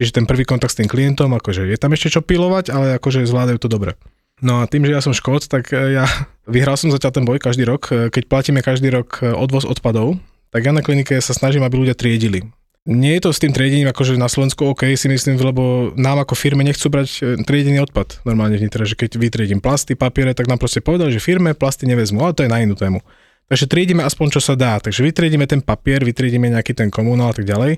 Čiže 0.00 0.22
ten 0.22 0.24
prvý 0.24 0.46
kontakt 0.48 0.72
s 0.72 0.78
tým 0.80 0.88
klientom, 0.88 1.30
akože 1.36 1.68
je 1.68 1.76
tam 1.76 1.92
ešte 1.92 2.18
čo 2.18 2.20
pilovať, 2.24 2.70
ale 2.72 2.86
akože 2.96 3.28
zvládajú 3.28 3.58
to 3.60 3.68
dobre. 3.68 3.98
No 4.38 4.62
a 4.62 4.70
tým, 4.70 4.86
že 4.86 4.94
ja 4.94 5.02
som 5.02 5.10
škód, 5.10 5.50
tak 5.50 5.74
e, 5.74 5.98
ja 5.98 6.04
vyhral 6.54 6.78
som 6.78 6.90
zatiaľ 6.94 7.12
ten 7.14 7.26
boj 7.26 7.38
každý 7.42 7.66
rok. 7.66 7.90
E, 7.90 8.08
keď 8.10 8.24
platíme 8.30 8.60
každý 8.62 8.90
rok 8.94 9.22
e, 9.22 9.30
odvoz 9.34 9.66
odpadov, 9.66 10.18
tak 10.54 10.64
ja 10.64 10.72
na 10.72 10.80
klinike 10.80 11.18
sa 11.18 11.34
snažím, 11.34 11.66
aby 11.66 11.84
ľudia 11.84 11.98
triedili. 11.98 12.46
Nie 12.88 13.20
je 13.20 13.28
to 13.28 13.36
s 13.36 13.42
tým 13.44 13.52
triedením 13.52 13.92
akože 13.92 14.16
na 14.16 14.32
Slovensku 14.32 14.64
OK, 14.72 14.88
si 14.96 15.12
myslím, 15.12 15.36
lebo 15.36 15.92
nám 15.92 16.24
ako 16.24 16.32
firme 16.32 16.64
nechcú 16.64 16.88
brať 16.88 17.44
triedený 17.44 17.84
odpad 17.84 18.24
normálne 18.24 18.56
v 18.56 18.64
Nitre, 18.64 18.88
že 18.88 18.96
keď 18.96 19.20
vytriedím 19.20 19.60
plasty, 19.60 19.92
papiere, 19.92 20.32
tak 20.32 20.48
nám 20.48 20.56
proste 20.56 20.80
povedali, 20.80 21.12
že 21.12 21.20
firme 21.20 21.52
plasty 21.52 21.84
nevezmú, 21.84 22.24
ale 22.24 22.32
to 22.32 22.48
je 22.48 22.52
na 22.52 22.64
inú 22.64 22.72
tému. 22.80 23.04
Takže 23.52 23.68
triedíme 23.68 24.00
aspoň 24.00 24.26
čo 24.32 24.40
sa 24.40 24.56
dá, 24.56 24.80
takže 24.80 25.04
vytriedíme 25.04 25.44
ten 25.44 25.60
papier, 25.60 26.00
vytriedíme 26.00 26.48
nejaký 26.48 26.72
ten 26.72 26.88
komunál 26.88 27.32
a 27.32 27.36
tak 27.36 27.44
ďalej. 27.44 27.76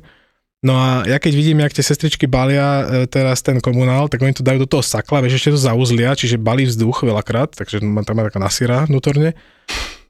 No 0.61 0.77
a 0.77 1.09
ja 1.09 1.17
keď 1.17 1.33
vidím, 1.33 1.65
jak 1.65 1.73
tie 1.73 1.81
sestričky 1.81 2.29
balia 2.29 2.85
e, 2.85 2.85
teraz 3.09 3.41
ten 3.41 3.65
komunál, 3.65 4.13
tak 4.13 4.21
oni 4.21 4.37
to 4.37 4.45
dajú 4.45 4.69
do 4.69 4.69
toho 4.69 4.85
sakla, 4.85 5.25
vieš, 5.25 5.41
ešte 5.41 5.57
to 5.57 5.61
zauzlia, 5.61 6.13
čiže 6.13 6.37
balí 6.37 6.69
vzduch 6.69 7.01
veľakrát, 7.01 7.57
takže 7.57 7.81
tam 7.81 7.97
má 7.97 8.23
taká 8.29 8.37
nasiera 8.37 8.85
vnútorne. 8.85 9.33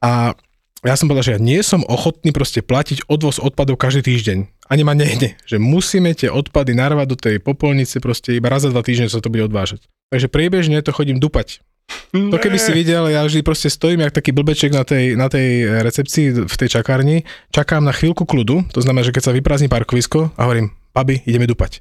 A 0.03 0.35
ja 0.83 0.95
som 0.99 1.07
povedal, 1.07 1.23
že 1.23 1.35
ja 1.37 1.41
nie 1.41 1.61
som 1.63 1.87
ochotný 1.87 2.35
proste 2.35 2.59
platiť 2.59 3.07
odvoz 3.07 3.39
odpadov 3.39 3.79
každý 3.79 4.11
týždeň. 4.11 4.51
Ani 4.67 4.83
ma 4.83 4.91
nejde, 4.91 5.39
že 5.47 5.55
musíme 5.55 6.11
tie 6.17 6.27
odpady 6.27 6.75
narvať 6.75 7.07
do 7.07 7.17
tej 7.19 7.35
popolnice 7.39 8.03
proste 8.03 8.35
iba 8.35 8.51
raz 8.51 8.67
za 8.67 8.75
dva 8.75 8.83
týždne 8.83 9.07
sa 9.07 9.23
to 9.23 9.31
bude 9.31 9.47
odvážať. 9.47 9.87
Takže 10.11 10.27
priebežne 10.27 10.83
to 10.83 10.91
chodím 10.91 11.23
dupať. 11.23 11.63
To 12.11 12.37
keby 12.39 12.59
si 12.59 12.75
videl, 12.75 13.07
ja 13.07 13.23
vždy 13.23 13.39
proste 13.39 13.71
stojím 13.71 14.03
jak 14.03 14.11
taký 14.11 14.35
blbeček 14.35 14.75
na 14.75 14.83
tej, 14.83 15.15
na 15.15 15.31
tej 15.31 15.79
recepcii 15.79 16.43
v 16.43 16.55
tej 16.59 16.69
čakárni, 16.79 17.23
čakám 17.55 17.87
na 17.87 17.95
chvíľku 17.95 18.27
kľudu, 18.27 18.67
to 18.75 18.83
znamená, 18.83 19.07
že 19.07 19.15
keď 19.15 19.31
sa 19.31 19.35
vyprázdni 19.35 19.71
parkovisko 19.71 20.35
a 20.35 20.41
hovorím, 20.43 20.75
babi, 20.91 21.23
ideme 21.23 21.47
dupať. 21.47 21.79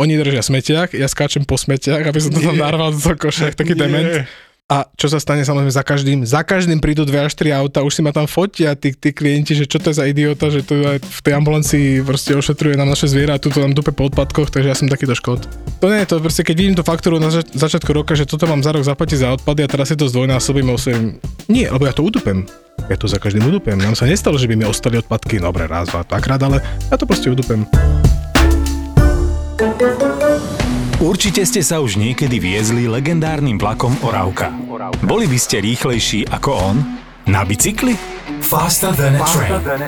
Oni 0.00 0.16
držia 0.16 0.40
smetiak, 0.40 0.96
ja 0.96 1.04
skáčem 1.10 1.44
po 1.44 1.60
smetiak, 1.60 2.00
aby 2.00 2.16
som 2.22 2.32
to 2.32 2.40
tam 2.40 2.56
narval 2.56 2.96
do 2.96 3.12
koša, 3.18 3.52
taký 3.52 3.76
dement. 3.76 4.24
A 4.68 4.84
čo 5.00 5.08
sa 5.08 5.16
stane 5.16 5.48
samozrejme 5.48 5.72
za 5.72 5.80
každým? 5.80 6.28
Za 6.28 6.44
každým 6.44 6.76
prídu 6.76 7.08
dve 7.08 7.24
až 7.24 7.32
tri 7.32 7.56
auta, 7.56 7.80
už 7.80 7.88
si 7.88 8.04
ma 8.04 8.12
tam 8.12 8.28
fotia 8.28 8.76
tí, 8.76 8.92
tí 8.92 9.16
klienti, 9.16 9.56
že 9.56 9.64
čo 9.64 9.80
to 9.80 9.88
je 9.88 9.96
za 9.96 10.04
idiota, 10.04 10.52
že 10.52 10.60
tu 10.60 10.76
v 11.00 11.20
tej 11.24 11.40
ambulancii 11.40 12.04
proste 12.04 12.36
ošetruje 12.36 12.76
nám 12.76 12.92
naše 12.92 13.08
zviera 13.08 13.36
a 13.36 13.40
tu 13.40 13.48
to 13.48 13.64
nám 13.64 13.72
dupe 13.72 13.96
po 13.96 14.12
odpadkoch, 14.12 14.52
takže 14.52 14.68
ja 14.68 14.76
som 14.76 14.92
takýto 14.92 15.16
škod. 15.16 15.48
To 15.80 15.88
nie 15.88 16.04
je 16.04 16.12
to, 16.12 16.20
proste 16.20 16.44
keď 16.44 16.54
vidím 16.60 16.76
tú 16.76 16.84
faktúru 16.84 17.16
na 17.16 17.32
zač- 17.32 17.48
začiatku 17.56 17.96
roka, 17.96 18.12
že 18.12 18.28
toto 18.28 18.44
mám 18.44 18.60
za 18.60 18.76
rok 18.76 18.84
zaplatiť 18.84 19.16
za 19.16 19.32
odpady 19.40 19.64
a 19.64 19.72
teraz 19.72 19.88
si 19.88 19.96
to 19.96 20.04
zdvojnásobím, 20.04 20.68
osem. 20.68 21.16
Nie, 21.48 21.72
lebo 21.72 21.88
ja 21.88 21.96
to 21.96 22.04
udupem. 22.04 22.44
Ja 22.92 23.00
to 23.00 23.08
za 23.08 23.16
každým 23.16 23.48
udupem. 23.48 23.80
Nám 23.80 23.96
sa 23.96 24.04
nestalo, 24.04 24.36
že 24.36 24.52
by 24.52 24.52
mi 24.52 24.68
ostali 24.68 25.00
odpadky, 25.00 25.40
dobre, 25.40 25.64
raz, 25.64 25.88
dva, 25.88 26.04
dvakrát, 26.04 26.44
ale 26.44 26.60
ja 26.92 27.00
to 27.00 27.08
proste 27.08 27.32
udupem. 27.32 27.64
Určite 30.98 31.46
ste 31.46 31.62
sa 31.62 31.78
už 31.78 31.94
niekedy 31.94 32.42
viezli 32.42 32.90
legendárnym 32.90 33.54
vlakom 33.54 33.94
Oravka. 34.02 34.50
Boli 35.06 35.30
by 35.30 35.38
ste 35.38 35.62
rýchlejší 35.62 36.26
ako 36.26 36.50
on? 36.58 36.76
Na 37.30 37.46
bicykli? 37.46 37.94
Faster 38.42 38.90
than 38.98 39.14
a 39.14 39.22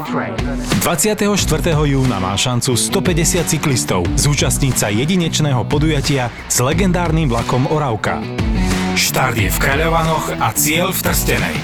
train. 0.06 0.38
24. 0.86 1.26
júna 1.90 2.22
má 2.22 2.38
šancu 2.38 2.78
150 2.78 3.42
cyklistov 3.42 4.06
zúčastniť 4.14 4.74
sa 4.78 4.86
jedinečného 4.86 5.66
podujatia 5.66 6.30
s 6.46 6.62
legendárnym 6.62 7.26
vlakom 7.26 7.66
Oravka. 7.74 8.22
Štart 8.94 9.34
je 9.34 9.50
v 9.50 9.58
Kráľovanoch 9.58 10.38
a 10.38 10.54
cieľ 10.54 10.94
v 10.94 11.10
Trstenej. 11.10 11.56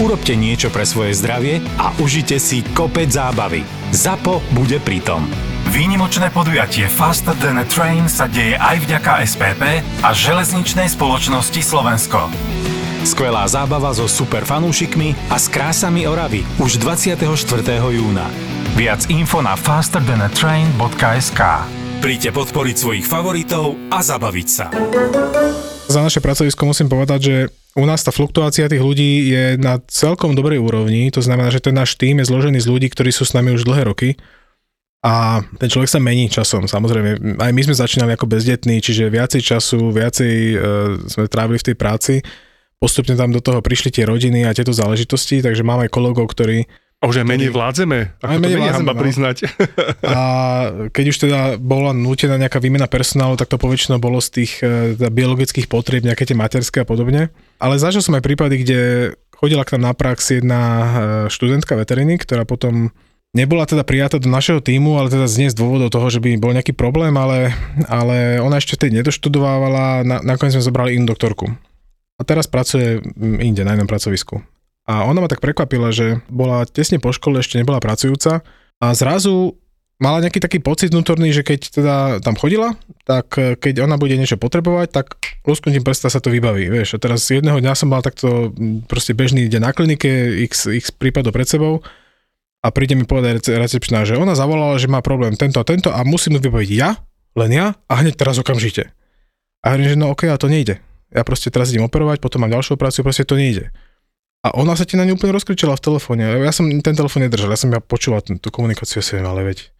Urobte 0.00 0.32
niečo 0.32 0.72
pre 0.72 0.88
svoje 0.88 1.12
zdravie 1.12 1.60
a 1.76 1.92
užite 2.00 2.40
si 2.40 2.64
kopec 2.72 3.12
zábavy. 3.12 3.68
ZAPO 3.92 4.40
bude 4.56 4.80
pritom. 4.80 5.53
Výnimočné 5.74 6.30
podujatie 6.30 6.86
Faster 6.86 7.34
Than 7.34 7.58
a 7.58 7.66
Train 7.66 8.06
sa 8.06 8.30
deje 8.30 8.54
aj 8.54 8.86
vďaka 8.86 9.26
SPP 9.26 9.82
a 10.06 10.14
železničnej 10.14 10.86
spoločnosti 10.86 11.58
Slovensko. 11.58 12.30
Skvelá 13.02 13.42
zábava 13.50 13.90
so 13.90 14.06
super 14.06 14.46
fanúšikmi 14.46 15.34
a 15.34 15.34
s 15.34 15.50
krásami 15.50 16.06
Oravy 16.06 16.46
už 16.62 16.78
24. 16.78 17.26
júna. 17.90 18.30
Viac 18.78 19.10
info 19.10 19.42
na 19.42 19.58
fasterthanatrain.sk 19.58 21.40
Príďte 21.98 22.30
podporiť 22.30 22.76
svojich 22.78 23.06
favoritov 23.10 23.74
a 23.90 23.98
zabaviť 23.98 24.46
sa. 24.46 24.70
Za 25.90 26.06
naše 26.06 26.22
pracovisko 26.22 26.70
musím 26.70 26.86
povedať, 26.86 27.18
že 27.18 27.36
u 27.74 27.82
nás 27.82 28.06
tá 28.06 28.14
fluktuácia 28.14 28.70
tých 28.70 28.78
ľudí 28.78 29.26
je 29.26 29.44
na 29.58 29.82
celkom 29.90 30.38
dobrej 30.38 30.62
úrovni, 30.62 31.10
to 31.10 31.18
znamená, 31.18 31.50
že 31.50 31.58
ten 31.58 31.74
náš 31.74 31.98
tým 31.98 32.22
je 32.22 32.30
zložený 32.30 32.62
z 32.62 32.70
ľudí, 32.70 32.86
ktorí 32.94 33.10
sú 33.10 33.26
s 33.26 33.34
nami 33.34 33.58
už 33.58 33.66
dlhé 33.66 33.90
roky 33.90 34.14
a 35.04 35.44
ten 35.60 35.68
človek 35.68 35.92
sa 35.92 36.00
mení 36.00 36.32
časom, 36.32 36.64
samozrejme. 36.64 37.36
Aj 37.36 37.52
my 37.52 37.60
sme 37.60 37.76
začínali 37.76 38.16
ako 38.16 38.24
bezdetní, 38.24 38.80
čiže 38.80 39.12
viacej 39.12 39.44
času, 39.44 39.92
viacej 39.92 40.32
e, 40.32 40.56
sme 41.12 41.28
trávili 41.28 41.60
v 41.60 41.66
tej 41.68 41.76
práci. 41.76 42.14
Postupne 42.80 43.12
tam 43.12 43.28
do 43.28 43.44
toho 43.44 43.60
prišli 43.60 43.92
tie 43.92 44.08
rodiny 44.08 44.48
a 44.48 44.56
tieto 44.56 44.72
záležitosti, 44.72 45.44
takže 45.44 45.60
máme 45.60 45.84
aj 45.88 45.92
kolegov, 45.92 46.32
ktorí 46.32 46.64
a 47.04 47.10
už 47.10 47.20
aj 47.20 47.28
menej 47.28 47.52
vládzeme, 47.52 48.16
ako 48.16 48.32
aj 48.32 48.40
menej 48.40 48.56
to 48.56 48.62
vládzeme, 48.64 48.88
no. 48.88 48.96
priznať. 48.96 49.36
A 50.08 50.20
keď 50.88 51.04
už 51.12 51.16
teda 51.20 51.40
bola 51.60 51.92
nútená 51.92 52.40
nejaká 52.40 52.56
výmena 52.64 52.88
personálu, 52.88 53.36
tak 53.36 53.52
to 53.52 53.60
poväčšinou 53.60 54.00
bolo 54.00 54.24
z 54.24 54.40
tých 54.40 54.64
e, 54.64 54.96
teda 54.96 55.12
biologických 55.12 55.68
potrieb, 55.68 56.00
nejaké 56.00 56.24
tie 56.24 56.32
materské 56.32 56.80
a 56.80 56.88
podobne. 56.88 57.28
Ale 57.60 57.76
zažil 57.76 58.00
som 58.00 58.16
aj 58.16 58.24
prípady, 58.24 58.64
kde 58.64 58.80
chodila 59.36 59.68
k 59.68 59.76
nám 59.76 59.92
na 59.92 59.92
prax 59.92 60.40
jedna 60.40 60.60
e, 60.64 60.86
študentka 61.28 61.76
veteriny, 61.76 62.16
ktorá 62.16 62.48
potom 62.48 62.88
Nebola 63.34 63.66
teda 63.66 63.82
prijatá 63.82 64.22
do 64.22 64.30
našeho 64.30 64.62
týmu, 64.62 64.94
ale 64.94 65.10
teda 65.10 65.26
z 65.26 65.50
z 65.50 65.58
dôvodov 65.58 65.90
toho, 65.90 66.06
že 66.06 66.22
by 66.22 66.38
bol 66.38 66.54
nejaký 66.54 66.70
problém, 66.70 67.10
ale, 67.18 67.50
ale 67.90 68.38
ona 68.38 68.62
ešte 68.62 68.78
tej 68.78 68.94
nedoštudovávala, 68.94 70.06
na, 70.06 70.22
nakoniec 70.22 70.54
sme 70.54 70.62
zobrali 70.62 70.94
inú 70.94 71.10
doktorku. 71.10 71.50
A 72.14 72.22
teraz 72.22 72.46
pracuje 72.46 73.02
inde, 73.18 73.66
na 73.66 73.74
inom 73.74 73.90
pracovisku. 73.90 74.38
A 74.86 75.02
ona 75.02 75.18
ma 75.18 75.26
tak 75.26 75.42
prekvapila, 75.42 75.90
že 75.90 76.22
bola 76.30 76.62
tesne 76.62 77.02
po 77.02 77.10
škole, 77.10 77.42
ešte 77.42 77.58
nebola 77.58 77.82
pracujúca 77.82 78.46
a 78.78 78.86
zrazu 78.94 79.58
mala 79.98 80.22
nejaký 80.22 80.38
taký 80.38 80.62
pocit 80.62 80.94
vnútorný, 80.94 81.34
že 81.34 81.42
keď 81.42 81.60
teda 81.74 81.94
tam 82.22 82.38
chodila, 82.38 82.78
tak 83.02 83.34
keď 83.34 83.82
ona 83.82 83.98
bude 83.98 84.14
niečo 84.14 84.38
potrebovať, 84.38 84.94
tak 84.94 85.18
lusknutím 85.42 85.82
prsta 85.82 86.06
sa 86.06 86.22
to 86.22 86.30
vybaví. 86.30 86.70
Vieš, 86.70 86.98
a 86.98 87.02
teraz 87.02 87.26
jedného 87.26 87.58
dňa 87.58 87.74
som 87.74 87.90
mal 87.90 88.04
takto 88.04 88.54
proste 88.86 89.10
bežný 89.10 89.50
deň 89.50 89.62
na 89.64 89.72
klinike, 89.74 90.38
x, 90.46 90.70
x 90.70 90.94
prípadov 90.94 91.34
pred 91.34 91.50
sebou 91.50 91.82
a 92.64 92.72
príde 92.72 92.96
mi 92.96 93.04
povedať 93.04 93.44
recepčná, 93.52 94.08
že 94.08 94.16
ona 94.16 94.32
zavolala, 94.32 94.80
že 94.80 94.88
má 94.88 95.04
problém 95.04 95.36
tento 95.36 95.60
a 95.60 95.68
tento 95.68 95.92
a 95.92 96.00
musím 96.00 96.40
to 96.40 96.48
vybaviť 96.48 96.70
ja, 96.72 96.96
len 97.36 97.50
ja 97.52 97.76
a 97.84 97.92
hneď 98.00 98.16
teraz 98.16 98.40
okamžite. 98.40 98.88
A 99.60 99.76
hovorím, 99.76 99.92
že 99.92 100.00
no 100.00 100.08
okay, 100.08 100.32
a 100.32 100.40
to 100.40 100.48
nejde. 100.48 100.80
Ja 101.12 101.28
proste 101.28 101.52
teraz 101.52 101.68
idem 101.68 101.84
operovať, 101.84 102.24
potom 102.24 102.40
mám 102.40 102.52
ďalšiu 102.56 102.80
operáciu, 102.80 103.04
proste 103.04 103.28
to 103.28 103.36
nejde. 103.36 103.68
A 104.44 104.56
ona 104.56 104.76
sa 104.76 104.88
ti 104.88 104.96
na 104.96 105.04
ňu 105.04 105.20
úplne 105.20 105.36
rozkričala 105.36 105.76
v 105.76 105.84
telefóne. 105.84 106.24
Ja 106.24 106.52
som 106.52 106.68
ten 106.68 106.96
telefón 106.96 107.24
nedržal, 107.24 107.52
ja 107.52 107.60
som 107.60 107.72
ja 107.72 107.80
počúval 107.84 108.24
tú 108.24 108.48
komunikáciu, 108.48 109.00
ja 109.00 109.04
si 109.04 109.16
ale 109.20 109.44
veď 109.44 109.72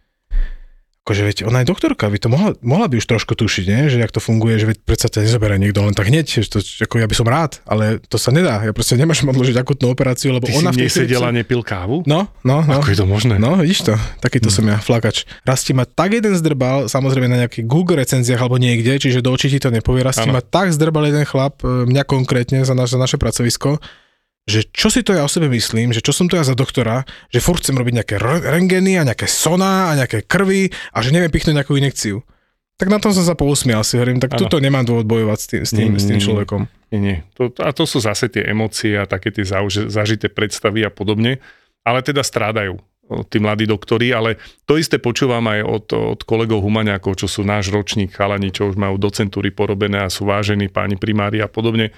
akože 1.05 1.21
veď 1.21 1.37
ona 1.45 1.61
je 1.61 1.69
doktorka, 1.69 2.09
by 2.09 2.17
to 2.17 2.33
mohla, 2.33 2.57
mohla 2.65 2.89
by 2.89 2.97
už 2.97 3.05
trošku 3.05 3.37
tušiť, 3.37 3.65
nie? 3.69 3.93
že 3.93 4.01
jak 4.01 4.09
to 4.09 4.25
funguje, 4.25 4.57
že 4.57 4.73
predsa 4.89 5.13
ťa 5.13 5.29
nezoberie 5.29 5.61
niekto 5.61 5.85
len 5.85 5.93
tak 5.93 6.09
hneď, 6.09 6.25
že 6.25 6.49
to, 6.49 6.65
ako 6.65 6.97
ja 6.97 7.05
by 7.05 7.13
som 7.13 7.29
rád, 7.29 7.61
ale 7.69 8.01
to 8.09 8.17
sa 8.17 8.33
nedá, 8.33 8.65
ja 8.65 8.73
proste 8.73 8.97
nemáš 8.97 9.21
odložiť 9.21 9.53
akutnú 9.61 9.93
operáciu, 9.93 10.33
lebo 10.33 10.49
Ty 10.49 10.65
ona 10.65 10.73
si 10.73 10.81
v 10.81 10.89
tej 10.89 11.05
nesedela, 11.05 11.29
chvíli- 11.29 11.45
nepil 11.45 11.61
kávu? 11.61 12.09
No, 12.09 12.33
no, 12.41 12.65
no. 12.65 12.81
Ako 12.81 12.89
je 12.89 12.97
to 12.97 13.05
možné? 13.05 13.37
No, 13.37 13.61
vidíš 13.61 13.85
to, 13.85 13.95
takýto 14.25 14.49
som 14.49 14.65
ja, 14.65 14.81
flakač. 14.81 15.29
Raz 15.45 15.61
ti 15.61 15.77
ma 15.77 15.85
tak 15.85 16.17
jeden 16.17 16.33
zdrbal, 16.41 16.89
samozrejme 16.89 17.29
na 17.29 17.45
nejakých 17.45 17.69
Google 17.69 18.01
recenziách 18.01 18.41
alebo 18.41 18.57
niekde, 18.57 18.97
čiže 18.97 19.21
do 19.21 19.29
očí 19.29 19.53
ti 19.53 19.61
to 19.61 19.69
nepovie, 19.69 20.01
raz 20.01 20.17
ti 20.17 20.33
ma 20.33 20.41
tak 20.41 20.73
zdrbal 20.73 21.13
jeden 21.13 21.29
chlap, 21.29 21.61
e, 21.61 21.85
mňa 21.85 22.09
konkrétne 22.09 22.65
za, 22.65 22.73
naš, 22.73 22.97
za 22.97 22.99
naše 22.99 23.21
pracovisko, 23.21 23.77
že 24.45 24.69
čo 24.69 24.93
si 24.93 25.01
to 25.01 25.17
ja 25.17 25.25
o 25.25 25.31
sebe 25.31 25.49
myslím, 25.49 25.97
že 25.97 26.05
čo 26.05 26.13
som 26.13 26.29
to 26.29 26.37
ja 26.37 26.45
za 26.45 26.53
doktora, 26.53 27.09
že 27.33 27.41
furt 27.41 27.65
chcem 27.65 27.77
robiť 27.81 27.95
nejaké 27.97 28.17
rengeny 28.21 29.01
a 29.01 29.09
nejaké 29.09 29.25
soná 29.25 29.93
a 29.93 29.97
nejaké 29.97 30.29
krvi 30.29 30.69
a 30.93 31.01
že 31.01 31.17
neviem 31.17 31.33
pichnúť 31.33 31.57
nejakú 31.57 31.73
injekciu. 31.81 32.21
Tak 32.75 32.91
na 32.91 32.99
tom 32.99 33.15
som 33.15 33.23
sa 33.23 33.39
pousmial 33.39 33.87
si, 33.87 33.97
hovorím, 33.97 34.19
tak 34.19 34.35
Áno. 34.35 34.45
tuto 34.45 34.59
nemám 34.59 34.83
dôvod 34.83 35.07
bojovať 35.07 35.39
s 35.39 35.47
tým, 35.47 35.63
s 35.63 35.71
tým, 35.73 35.91
Nie, 35.95 36.01
s 36.03 36.05
tým 36.11 36.21
človekom. 36.21 36.67
Nie, 36.91 37.01
nie. 37.01 37.17
To, 37.39 37.49
a 37.63 37.71
to 37.71 37.87
sú 37.87 38.03
zase 38.03 38.27
tie 38.27 38.45
emócie 38.51 38.99
a 38.99 39.07
také 39.07 39.31
tie 39.31 39.47
zauž- 39.47 39.87
zažité 39.89 40.27
predstavy 40.27 40.83
a 40.83 40.91
podobne. 40.91 41.39
Ale 41.87 42.03
teda 42.03 42.27
strádajú 42.27 42.83
tí 43.29 43.39
mladí 43.39 43.69
doktori, 43.69 44.11
ale 44.11 44.41
to 44.65 44.81
isté 44.81 44.97
počúvam 44.97 45.45
aj 45.45 45.61
od, 45.61 45.87
od 45.93 46.21
kolegov 46.25 46.65
humaňákov, 46.65 47.21
čo 47.21 47.29
sú 47.29 47.45
náš 47.45 47.69
ročník 47.69 48.17
chalani, 48.17 48.49
čo 48.49 48.73
už 48.73 48.81
majú 48.81 48.97
docentúry 48.97 49.53
porobené 49.53 50.03
a 50.03 50.09
sú 50.09 50.25
vážení 50.25 50.73
páni 50.73 50.97
primári 50.97 51.45
a 51.45 51.49
podobne, 51.49 51.93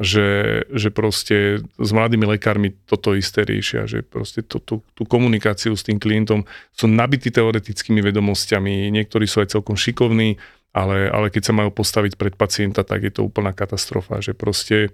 že, 0.00 0.62
že 0.72 0.88
proste 0.88 1.60
s 1.60 1.90
mladými 1.92 2.24
lekármi 2.24 2.72
toto 2.88 3.12
isté 3.12 3.44
riešia, 3.44 3.84
že 3.84 4.00
proste 4.00 4.40
to, 4.40 4.58
tú, 4.58 4.80
tú 4.96 5.02
komunikáciu 5.04 5.76
s 5.76 5.84
tým 5.84 6.00
klientom 6.00 6.48
sú 6.72 6.88
nabití 6.88 7.28
teoretickými 7.28 8.00
vedomosťami, 8.00 8.88
niektorí 8.88 9.28
sú 9.28 9.44
aj 9.44 9.52
celkom 9.52 9.76
šikovní, 9.76 10.40
ale, 10.72 11.12
ale 11.12 11.28
keď 11.28 11.52
sa 11.52 11.56
majú 11.56 11.68
postaviť 11.68 12.16
pred 12.16 12.34
pacienta, 12.34 12.80
tak 12.80 13.04
je 13.04 13.12
to 13.12 13.28
úplná 13.28 13.52
katastrofa, 13.52 14.24
že 14.24 14.32
proste 14.32 14.88
e, 14.88 14.90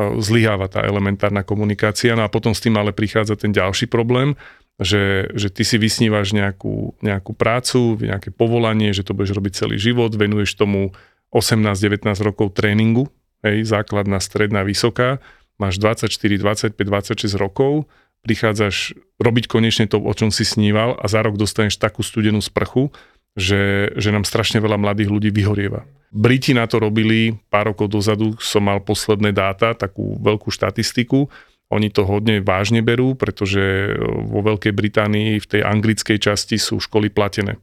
zlyháva 0.00 0.72
tá 0.72 0.80
elementárna 0.80 1.44
komunikácia. 1.44 2.16
No 2.16 2.24
a 2.24 2.32
potom 2.32 2.56
s 2.56 2.64
tým 2.64 2.80
ale 2.80 2.96
prichádza 2.96 3.36
ten 3.36 3.52
ďalší 3.52 3.92
problém, 3.92 4.32
že, 4.80 5.28
že 5.36 5.52
ty 5.52 5.68
si 5.68 5.76
vysnívaš 5.76 6.32
nejakú, 6.32 6.96
nejakú 7.04 7.36
prácu, 7.36 8.00
nejaké 8.00 8.32
povolanie, 8.32 8.96
že 8.96 9.04
to 9.04 9.12
budeš 9.12 9.36
robiť 9.36 9.52
celý 9.52 9.76
život, 9.76 10.16
venuješ 10.16 10.56
tomu 10.56 10.96
18-19 11.28 12.08
rokov 12.24 12.56
tréningu, 12.56 13.12
hej, 13.44 13.64
základná, 13.66 14.18
stredná, 14.18 14.62
vysoká, 14.62 15.22
máš 15.58 15.78
24, 15.82 16.14
25, 16.38 16.74
26 16.74 17.34
rokov, 17.38 17.86
prichádzaš 18.22 18.98
robiť 19.18 19.44
konečne 19.46 19.86
to, 19.86 20.02
o 20.02 20.12
čom 20.14 20.30
si 20.30 20.42
sníval 20.42 20.98
a 20.98 21.06
za 21.06 21.22
rok 21.22 21.38
dostaneš 21.38 21.78
takú 21.78 22.02
studenú 22.02 22.42
sprchu, 22.42 22.90
že, 23.38 23.94
že 23.94 24.10
nám 24.10 24.26
strašne 24.26 24.58
veľa 24.58 24.78
mladých 24.78 25.10
ľudí 25.10 25.30
vyhorieva. 25.30 25.86
Briti 26.10 26.56
na 26.56 26.66
to 26.66 26.82
robili 26.82 27.36
pár 27.52 27.70
rokov 27.74 27.92
dozadu, 27.92 28.34
som 28.42 28.66
mal 28.66 28.82
posledné 28.82 29.30
dáta, 29.30 29.76
takú 29.76 30.18
veľkú 30.18 30.50
štatistiku. 30.50 31.28
Oni 31.68 31.92
to 31.92 32.08
hodne 32.08 32.40
vážne 32.40 32.80
berú, 32.80 33.12
pretože 33.12 33.92
vo 34.24 34.40
Veľkej 34.40 34.72
Británii 34.72 35.36
v 35.36 35.46
tej 35.46 35.62
anglickej 35.68 36.16
časti 36.16 36.56
sú 36.56 36.80
školy 36.80 37.12
platené. 37.12 37.60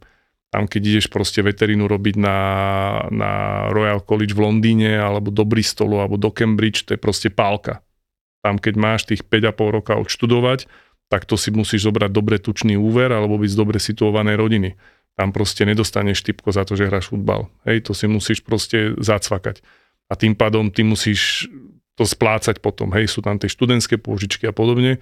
Tam, 0.53 0.69
keď 0.69 0.81
ideš 0.95 1.07
proste 1.11 1.43
veterínu 1.43 1.89
robiť 1.89 2.15
na, 2.15 2.39
na 3.11 3.31
Royal 3.75 3.99
College 3.99 4.31
v 4.31 4.43
Londýne, 4.45 4.95
alebo 4.95 5.33
do 5.33 5.43
Bristolu, 5.43 5.99
alebo 5.99 6.15
do 6.15 6.31
Cambridge, 6.31 6.87
to 6.87 6.95
je 6.95 6.99
proste 7.01 7.29
pálka. 7.33 7.83
Tam, 8.45 8.61
keď 8.61 8.73
máš 8.77 9.09
tých 9.09 9.25
5,5 9.25 9.75
roka 9.75 9.93
odštudovať, 9.97 10.69
tak 11.09 11.25
to 11.25 11.35
si 11.37 11.49
musíš 11.53 11.85
zobrať 11.89 12.11
dobre 12.13 12.37
tučný 12.37 12.77
úver, 12.77 13.11
alebo 13.11 13.41
byť 13.41 13.49
z 13.51 13.57
dobre 13.57 13.77
situovanej 13.81 14.35
rodiny. 14.37 14.69
Tam 15.15 15.31
proste 15.31 15.63
nedostaneš 15.63 16.27
typko 16.27 16.51
za 16.51 16.67
to, 16.67 16.75
že 16.75 16.91
hráš 16.91 17.11
futbal. 17.11 17.47
Hej, 17.63 17.87
to 17.87 17.91
si 17.95 18.05
musíš 18.05 18.43
proste 18.43 18.95
zacvakať. 18.99 19.63
A 20.11 20.13
tým 20.13 20.37
pádom 20.37 20.69
ty 20.69 20.83
musíš 20.83 21.49
to 21.95 22.03
splácať 22.03 22.59
potom. 22.59 22.91
Hej, 22.91 23.15
sú 23.15 23.23
tam 23.23 23.39
tie 23.39 23.47
študentské 23.47 23.95
pôžičky 23.95 24.45
a 24.45 24.53
podobne. 24.53 24.99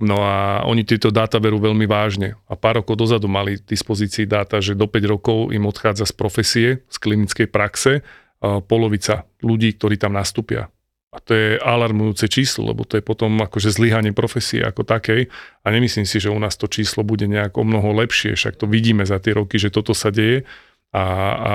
No 0.00 0.24
a 0.24 0.64
oni 0.64 0.88
tieto 0.88 1.12
dáta 1.12 1.36
berú 1.36 1.60
veľmi 1.60 1.84
vážne. 1.84 2.40
A 2.48 2.56
pár 2.56 2.80
rokov 2.80 2.96
dozadu 2.96 3.28
mali 3.28 3.60
v 3.60 3.66
dispozícii 3.68 4.24
dáta, 4.24 4.56
že 4.64 4.72
do 4.72 4.88
5 4.88 4.96
rokov 5.04 5.38
im 5.52 5.68
odchádza 5.68 6.08
z 6.08 6.14
profesie, 6.16 6.68
z 6.88 6.96
klinickej 6.96 7.52
praxe, 7.52 8.00
polovica 8.40 9.28
ľudí, 9.44 9.76
ktorí 9.76 10.00
tam 10.00 10.16
nastúpia. 10.16 10.72
A 11.10 11.18
to 11.18 11.34
je 11.34 11.48
alarmujúce 11.58 12.30
číslo, 12.30 12.70
lebo 12.70 12.86
to 12.86 12.96
je 12.96 13.04
potom 13.04 13.34
akože 13.42 13.74
zlyhanie 13.74 14.14
profesie 14.14 14.62
ako 14.64 14.86
takej. 14.86 15.28
A 15.60 15.66
nemyslím 15.68 16.06
si, 16.06 16.22
že 16.22 16.32
u 16.32 16.38
nás 16.38 16.56
to 16.56 16.70
číslo 16.70 17.04
bude 17.04 17.26
nejak 17.28 17.58
o 17.58 17.66
mnoho 17.66 17.92
lepšie, 18.00 18.38
však 18.38 18.56
to 18.56 18.70
vidíme 18.70 19.02
za 19.04 19.20
tie 19.20 19.34
roky, 19.34 19.58
že 19.58 19.74
toto 19.74 19.92
sa 19.92 20.08
deje. 20.14 20.46
A, 20.94 21.04
a 21.34 21.52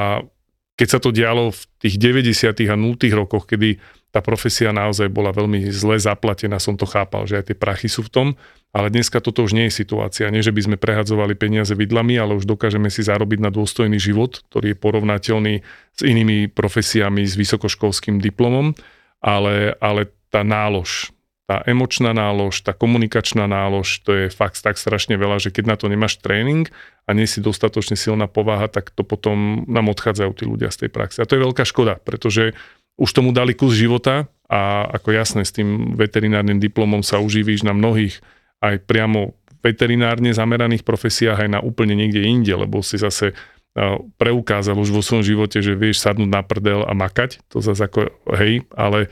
keď 0.76 0.88
sa 0.92 1.00
to 1.00 1.16
dialo 1.16 1.56
v 1.56 1.62
tých 1.80 1.96
90. 1.98 2.52
a 2.68 2.76
0. 2.76 3.00
rokoch, 3.16 3.48
kedy 3.48 3.80
tá 4.16 4.24
profesia 4.24 4.72
naozaj 4.72 5.12
bola 5.12 5.36
veľmi 5.36 5.68
zle 5.76 6.00
zaplatená, 6.00 6.56
som 6.56 6.80
to 6.80 6.88
chápal, 6.88 7.28
že 7.28 7.36
aj 7.36 7.52
tie 7.52 7.58
prachy 7.60 7.92
sú 7.92 8.08
v 8.08 8.14
tom, 8.16 8.28
ale 8.72 8.88
dneska 8.88 9.20
toto 9.20 9.44
už 9.44 9.52
nie 9.52 9.68
je 9.68 9.84
situácia. 9.84 10.32
Nie, 10.32 10.40
že 10.40 10.56
by 10.56 10.72
sme 10.72 10.78
prehadzovali 10.80 11.36
peniaze 11.36 11.76
vidlami, 11.76 12.16
ale 12.16 12.40
už 12.40 12.48
dokážeme 12.48 12.88
si 12.88 13.04
zarobiť 13.04 13.44
na 13.44 13.52
dôstojný 13.52 14.00
život, 14.00 14.40
ktorý 14.48 14.72
je 14.72 14.78
porovnateľný 14.80 15.54
s 15.92 16.02
inými 16.08 16.48
profesiami 16.48 17.28
s 17.28 17.36
vysokoškolským 17.36 18.24
diplomom, 18.24 18.72
ale, 19.20 19.76
ale 19.84 20.08
tá 20.32 20.48
nálož, 20.48 21.12
tá 21.44 21.60
emočná 21.68 22.16
nálož, 22.16 22.64
tá 22.64 22.72
komunikačná 22.72 23.52
nálož, 23.52 24.00
to 24.08 24.16
je 24.16 24.26
fakt 24.32 24.64
tak 24.64 24.80
strašne 24.80 25.20
veľa, 25.20 25.44
že 25.44 25.52
keď 25.52 25.64
na 25.68 25.76
to 25.76 25.92
nemáš 25.92 26.24
tréning 26.24 26.72
a 27.04 27.12
nie 27.12 27.28
si 27.28 27.44
dostatočne 27.44 28.00
silná 28.00 28.32
povaha, 28.32 28.72
tak 28.72 28.96
to 28.96 29.04
potom 29.04 29.68
nám 29.68 29.92
odchádzajú 29.92 30.32
tí 30.40 30.48
ľudia 30.48 30.72
z 30.72 30.88
tej 30.88 30.90
praxe. 30.96 31.20
A 31.20 31.28
to 31.28 31.36
je 31.36 31.44
veľká 31.44 31.68
škoda, 31.68 32.00
pretože 32.00 32.56
už 32.96 33.10
tomu 33.12 33.36
dali 33.36 33.52
kus 33.56 33.76
života 33.76 34.32
a 34.46 34.88
ako 34.94 35.10
jasné, 35.12 35.42
s 35.44 35.52
tým 35.52 35.98
veterinárnym 35.98 36.62
diplomom 36.62 37.02
sa 37.02 37.20
uživíš 37.20 37.66
na 37.66 37.74
mnohých 37.74 38.22
aj 38.64 38.86
priamo 38.88 39.36
veterinárne 39.66 40.30
zameraných 40.30 40.86
profesiách 40.86 41.46
aj 41.46 41.50
na 41.50 41.60
úplne 41.60 41.98
niekde 41.98 42.22
inde, 42.22 42.54
lebo 42.54 42.86
si 42.86 43.02
zase 43.02 43.34
uh, 43.34 43.98
preukázal 44.22 44.78
už 44.78 44.94
vo 44.94 45.02
svojom 45.02 45.26
živote, 45.26 45.66
že 45.66 45.74
vieš 45.74 46.06
sadnúť 46.06 46.30
na 46.30 46.46
prdel 46.46 46.86
a 46.86 46.94
makať, 46.94 47.42
to 47.50 47.66
zase 47.66 47.90
ako, 47.90 48.14
hej, 48.38 48.62
ale, 48.78 49.10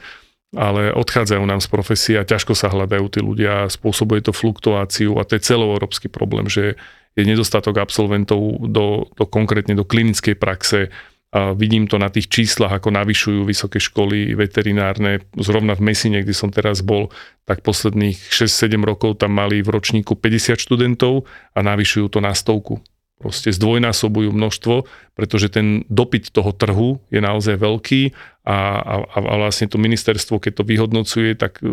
ale 0.54 0.94
odchádzajú 0.94 1.42
nám 1.42 1.58
z 1.58 1.68
profesie 1.74 2.16
a 2.22 2.28
ťažko 2.28 2.54
sa 2.54 2.70
hľadajú 2.70 3.06
tí 3.10 3.20
ľudia, 3.26 3.66
spôsobuje 3.66 4.22
to 4.22 4.30
fluktuáciu 4.30 5.18
a 5.18 5.26
to 5.26 5.42
je 5.42 5.46
celoeurópsky 5.50 6.06
problém, 6.14 6.46
že 6.46 6.78
je 7.18 7.24
nedostatok 7.26 7.82
absolventov 7.82 8.70
do, 8.70 9.10
do 9.14 9.26
konkrétne 9.26 9.74
do 9.74 9.86
klinickej 9.86 10.38
praxe, 10.38 10.94
a 11.34 11.58
vidím 11.58 11.90
to 11.90 11.98
na 11.98 12.14
tých 12.14 12.30
číslach, 12.30 12.78
ako 12.78 12.94
navyšujú 12.94 13.50
vysoké 13.50 13.82
školy 13.82 14.38
veterinárne. 14.38 15.26
Zrovna 15.34 15.74
v 15.74 15.90
Mesine, 15.90 16.22
kde 16.22 16.38
som 16.38 16.54
teraz 16.54 16.86
bol, 16.86 17.10
tak 17.50 17.66
posledných 17.66 18.30
6-7 18.30 18.78
rokov 18.86 19.18
tam 19.18 19.34
mali 19.34 19.66
v 19.66 19.74
ročníku 19.74 20.14
50 20.14 20.62
študentov 20.62 21.26
a 21.58 21.60
navyšujú 21.66 22.06
to 22.14 22.20
na 22.22 22.38
stovku. 22.38 22.86
Proste 23.18 23.50
zdvojnásobujú 23.50 24.30
množstvo, 24.30 24.86
pretože 25.18 25.50
ten 25.50 25.82
dopyt 25.90 26.30
toho 26.30 26.54
trhu 26.54 27.02
je 27.10 27.18
naozaj 27.18 27.58
veľký 27.58 28.14
a, 28.46 28.58
a, 28.84 28.96
a 29.18 29.34
vlastne 29.42 29.66
to 29.66 29.82
ministerstvo, 29.82 30.38
keď 30.38 30.62
to 30.62 30.64
vyhodnocuje, 30.70 31.34
tak 31.34 31.66
uh, 31.66 31.72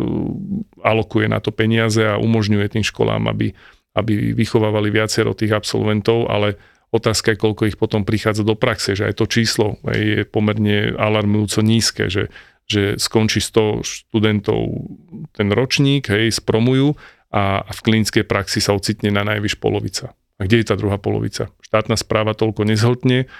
alokuje 0.80 1.28
na 1.28 1.42
to 1.42 1.52
peniaze 1.52 2.00
a 2.00 2.16
umožňuje 2.16 2.80
tým 2.80 2.84
školám, 2.86 3.28
aby, 3.28 3.52
aby 3.92 4.32
vychovávali 4.32 4.88
viacero 4.88 5.36
tých 5.36 5.52
absolventov, 5.52 6.32
ale 6.32 6.56
Otázka 6.90 7.34
je, 7.34 7.38
koľko 7.38 7.62
ich 7.70 7.78
potom 7.78 8.02
prichádza 8.02 8.42
do 8.42 8.58
praxe, 8.58 8.98
že 8.98 9.06
aj 9.06 9.22
to 9.22 9.30
číslo 9.30 9.78
je 9.86 10.26
pomerne 10.26 10.90
alarmujúco 10.98 11.62
nízke, 11.62 12.10
že, 12.10 12.34
že 12.66 12.98
skončí 12.98 13.38
100 13.38 13.86
študentov 13.86 14.90
ten 15.30 15.54
ročník, 15.54 16.10
hej, 16.10 16.34
spromujú 16.34 16.98
a, 17.30 17.62
v 17.62 17.80
klinickej 17.86 18.26
praxi 18.26 18.58
sa 18.58 18.74
ocitne 18.74 19.14
na 19.14 19.22
najvyš 19.22 19.62
polovica. 19.62 20.18
A 20.42 20.50
kde 20.50 20.64
je 20.64 20.66
tá 20.66 20.74
druhá 20.74 20.98
polovica? 20.98 21.54
Štátna 21.62 21.94
správa 21.94 22.34
toľko 22.34 22.66
nezhltne, 22.66 23.30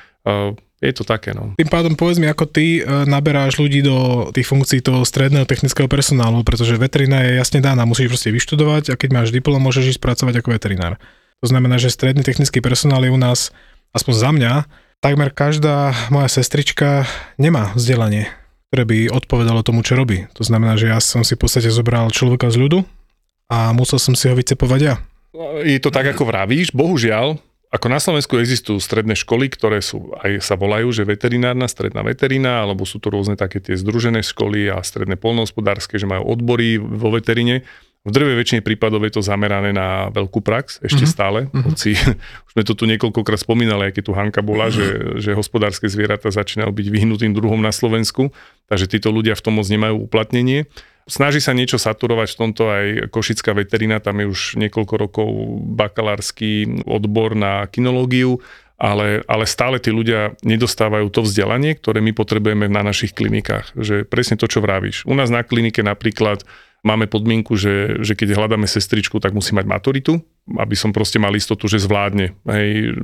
je 0.80 0.92
to 0.96 1.04
také, 1.04 1.36
no. 1.36 1.52
Tým 1.60 1.68
pádom 1.68 1.92
povedz 1.92 2.16
mi, 2.16 2.24
ako 2.24 2.48
ty 2.48 2.80
e, 2.80 2.82
naberáš 3.04 3.60
ľudí 3.60 3.84
do 3.84 4.28
tých 4.32 4.48
funkcií 4.48 4.80
toho 4.80 5.04
stredného 5.04 5.44
technického 5.44 5.84
personálu, 5.92 6.40
pretože 6.40 6.80
veterina 6.80 7.20
je 7.20 7.36
jasne 7.36 7.60
daná, 7.60 7.84
musíš 7.84 8.08
proste 8.08 8.32
vyštudovať 8.32 8.84
a 8.88 8.94
keď 8.96 9.10
máš 9.12 9.28
diplom, 9.28 9.60
môžeš 9.60 9.96
ísť 9.96 10.00
pracovať 10.00 10.40
ako 10.40 10.56
veterinár. 10.56 10.96
To 11.40 11.46
znamená, 11.48 11.80
že 11.80 11.88
stredný 11.88 12.20
technický 12.20 12.60
personál 12.60 13.00
je 13.04 13.12
u 13.12 13.16
nás, 13.16 13.48
aspoň 13.96 14.14
za 14.14 14.30
mňa, 14.30 14.52
takmer 15.00 15.32
každá 15.32 15.96
moja 16.12 16.28
sestrička 16.28 17.08
nemá 17.40 17.72
vzdelanie, 17.72 18.28
ktoré 18.68 18.84
by 18.84 18.98
odpovedalo 19.08 19.64
tomu, 19.64 19.80
čo 19.80 19.96
robí. 19.96 20.28
To 20.36 20.44
znamená, 20.44 20.76
že 20.76 20.92
ja 20.92 21.00
som 21.00 21.24
si 21.24 21.34
v 21.34 21.42
podstate 21.42 21.72
zobral 21.72 22.12
človeka 22.12 22.52
z 22.52 22.60
ľudu 22.60 22.78
a 23.48 23.72
musel 23.72 23.96
som 23.96 24.12
si 24.12 24.28
ho 24.28 24.36
vycepovať 24.36 24.80
ja. 24.84 25.00
Je 25.64 25.80
to 25.80 25.88
tak, 25.88 26.12
ako 26.12 26.28
vravíš, 26.28 26.76
bohužiaľ, 26.76 27.40
ako 27.70 27.86
na 27.86 28.02
Slovensku 28.02 28.34
existujú 28.36 28.82
stredné 28.82 29.14
školy, 29.14 29.46
ktoré 29.46 29.78
sú, 29.78 30.10
aj 30.18 30.42
sa 30.42 30.58
volajú, 30.58 30.90
že 30.90 31.06
veterinárna, 31.06 31.70
stredná 31.70 32.02
veterína, 32.02 32.66
alebo 32.66 32.82
sú 32.82 32.98
to 32.98 33.14
rôzne 33.14 33.38
také 33.38 33.62
tie 33.62 33.78
združené 33.78 34.26
školy 34.26 34.66
a 34.74 34.82
stredné 34.82 35.14
polnohospodárske, 35.14 35.94
že 35.94 36.10
majú 36.10 36.34
odbory 36.34 36.82
vo 36.82 37.14
veterine, 37.14 37.62
V 38.00 38.16
drvej 38.16 38.40
väčšine 38.40 38.60
prípadov 38.64 39.04
je 39.04 39.12
to 39.12 39.20
zamerané 39.20 39.76
na 39.76 40.08
veľkú 40.08 40.40
prax, 40.40 40.80
ešte 40.80 41.04
Mhm. 41.04 41.10
stále, 41.12 41.38
hoci 41.52 41.92
už 42.48 42.50
sme 42.56 42.64
to 42.64 42.72
tu 42.72 42.88
niekoľkokrát 42.88 43.36
spomínali, 43.36 43.92
aké 43.92 44.00
tu 44.00 44.16
Hanka 44.16 44.40
bola, 44.40 44.72
že, 44.72 45.20
že 45.20 45.36
hospodárske 45.36 45.84
zvieratá 45.84 46.32
začínajú 46.32 46.72
byť 46.72 46.86
vyhnutým 46.88 47.36
druhom 47.36 47.60
na 47.60 47.68
Slovensku, 47.68 48.32
takže 48.72 48.88
títo 48.88 49.12
ľudia 49.12 49.36
v 49.36 49.44
tom 49.44 49.60
moc 49.60 49.68
nemajú 49.68 50.00
uplatnenie. 50.00 50.64
Snaží 51.04 51.44
sa 51.44 51.52
niečo 51.52 51.76
saturovať 51.76 52.28
v 52.32 52.38
tomto 52.38 52.62
aj 52.70 52.86
Košická 53.12 53.52
veterina, 53.52 54.00
tam 54.00 54.22
je 54.24 54.30
už 54.32 54.40
niekoľko 54.56 54.94
rokov 54.96 55.28
bakalársky 55.76 56.80
odbor 56.86 57.34
na 57.36 57.66
kinológiu, 57.66 58.38
ale, 58.80 59.20
ale 59.28 59.44
stále 59.44 59.76
tí 59.76 59.92
ľudia 59.92 60.32
nedostávajú 60.40 61.12
to 61.12 61.20
vzdelanie, 61.20 61.76
ktoré 61.76 62.00
my 62.00 62.16
potrebujeme 62.16 62.64
na 62.64 62.80
našich 62.80 63.12
klinikách. 63.12 63.76
Že 63.76 64.08
presne 64.08 64.40
to, 64.40 64.48
čo 64.48 64.64
vravíš. 64.64 65.04
U 65.04 65.12
nás 65.12 65.28
na 65.28 65.44
klinike 65.44 65.84
napríklad 65.84 66.48
máme 66.80 67.06
podmienku, 67.06 67.56
že, 67.56 68.00
že 68.00 68.16
keď 68.16 68.36
hľadáme 68.36 68.64
sestričku, 68.64 69.20
tak 69.20 69.36
musí 69.36 69.52
mať 69.52 69.66
maturitu, 69.68 70.20
aby 70.56 70.74
som 70.76 70.90
proste 70.90 71.20
mal 71.20 71.32
istotu, 71.36 71.68
že 71.68 71.82
zvládne 71.82 72.32
hej, 72.48 72.96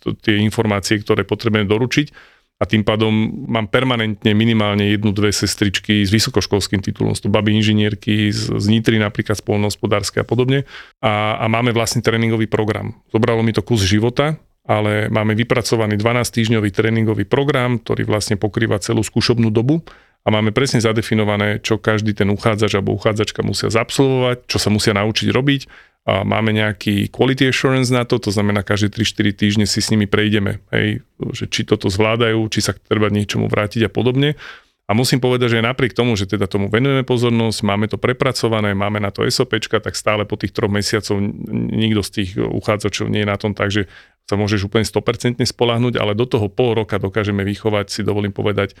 to, 0.00 0.14
tie 0.18 0.38
informácie, 0.40 1.02
ktoré 1.02 1.26
potrebujeme 1.26 1.66
doručiť. 1.66 2.36
A 2.56 2.64
tým 2.64 2.88
pádom 2.88 3.12
mám 3.52 3.68
permanentne 3.68 4.32
minimálne 4.32 4.88
jednu, 4.88 5.12
dve 5.12 5.28
sestričky 5.28 6.00
s 6.00 6.08
vysokoškolským 6.08 6.80
titulom, 6.80 7.12
sú 7.12 7.28
baby 7.28 7.52
inžinierky 7.52 8.32
z, 8.32 8.56
z 8.56 8.66
Nitry 8.72 8.96
napríklad 8.96 9.36
spolnohospodárske 9.36 10.24
a 10.24 10.26
podobne. 10.26 10.64
A, 11.04 11.36
a 11.36 11.44
máme 11.52 11.76
vlastne 11.76 12.00
tréningový 12.00 12.48
program. 12.48 12.96
Zobralo 13.12 13.44
mi 13.44 13.52
to 13.52 13.60
kus 13.60 13.84
života, 13.84 14.40
ale 14.64 15.12
máme 15.12 15.36
vypracovaný 15.38 16.00
12-týždňový 16.00 16.72
tréningový 16.72 17.28
program, 17.28 17.76
ktorý 17.76 18.08
vlastne 18.08 18.40
pokrýva 18.40 18.80
celú 18.80 19.04
skúšobnú 19.04 19.52
dobu 19.52 19.84
a 20.26 20.28
máme 20.34 20.50
presne 20.50 20.82
zadefinované, 20.82 21.62
čo 21.62 21.78
každý 21.78 22.10
ten 22.10 22.26
uchádzač 22.34 22.74
alebo 22.74 22.98
uchádzačka 22.98 23.46
musia 23.46 23.70
zabsolvovať, 23.70 24.50
čo 24.50 24.58
sa 24.58 24.74
musia 24.74 24.90
naučiť 24.98 25.30
robiť 25.30 25.60
a 26.06 26.26
máme 26.26 26.50
nejaký 26.50 27.10
quality 27.14 27.50
assurance 27.50 27.94
na 27.94 28.02
to, 28.02 28.18
to 28.18 28.34
znamená 28.34 28.66
každé 28.66 28.90
3-4 28.94 29.38
týždne 29.38 29.66
si 29.70 29.78
s 29.78 29.90
nimi 29.94 30.10
prejdeme, 30.10 30.62
hej, 30.74 31.06
že 31.30 31.46
či 31.46 31.62
toto 31.62 31.86
zvládajú, 31.86 32.42
či 32.50 32.62
sa 32.62 32.74
treba 32.74 33.06
niečomu 33.10 33.46
vrátiť 33.46 33.86
a 33.86 33.90
podobne. 33.90 34.34
A 34.86 34.94
musím 34.94 35.18
povedať, 35.18 35.58
že 35.58 35.66
napriek 35.66 35.98
tomu, 35.98 36.14
že 36.14 36.30
teda 36.30 36.46
tomu 36.46 36.70
venujeme 36.70 37.02
pozornosť, 37.02 37.58
máme 37.66 37.90
to 37.90 37.98
prepracované, 37.98 38.70
máme 38.70 39.02
na 39.02 39.10
to 39.10 39.26
SOPčka, 39.26 39.82
tak 39.82 39.98
stále 39.98 40.22
po 40.22 40.38
tých 40.38 40.54
troch 40.54 40.70
mesiacov 40.70 41.18
nikto 41.74 42.06
z 42.06 42.10
tých 42.22 42.30
uchádzačov 42.38 43.10
nie 43.10 43.26
je 43.26 43.30
na 43.30 43.34
tom 43.34 43.50
tak, 43.50 43.74
že 43.74 43.90
sa 44.30 44.38
môžeš 44.38 44.70
úplne 44.70 44.86
100% 44.86 45.42
spolahnuť, 45.42 45.98
ale 45.98 46.14
do 46.14 46.22
toho 46.22 46.46
pol 46.46 46.78
roka 46.78 47.02
dokážeme 47.02 47.42
vychovať, 47.42 47.90
si 47.90 48.06
dovolím 48.06 48.30
povedať, 48.30 48.78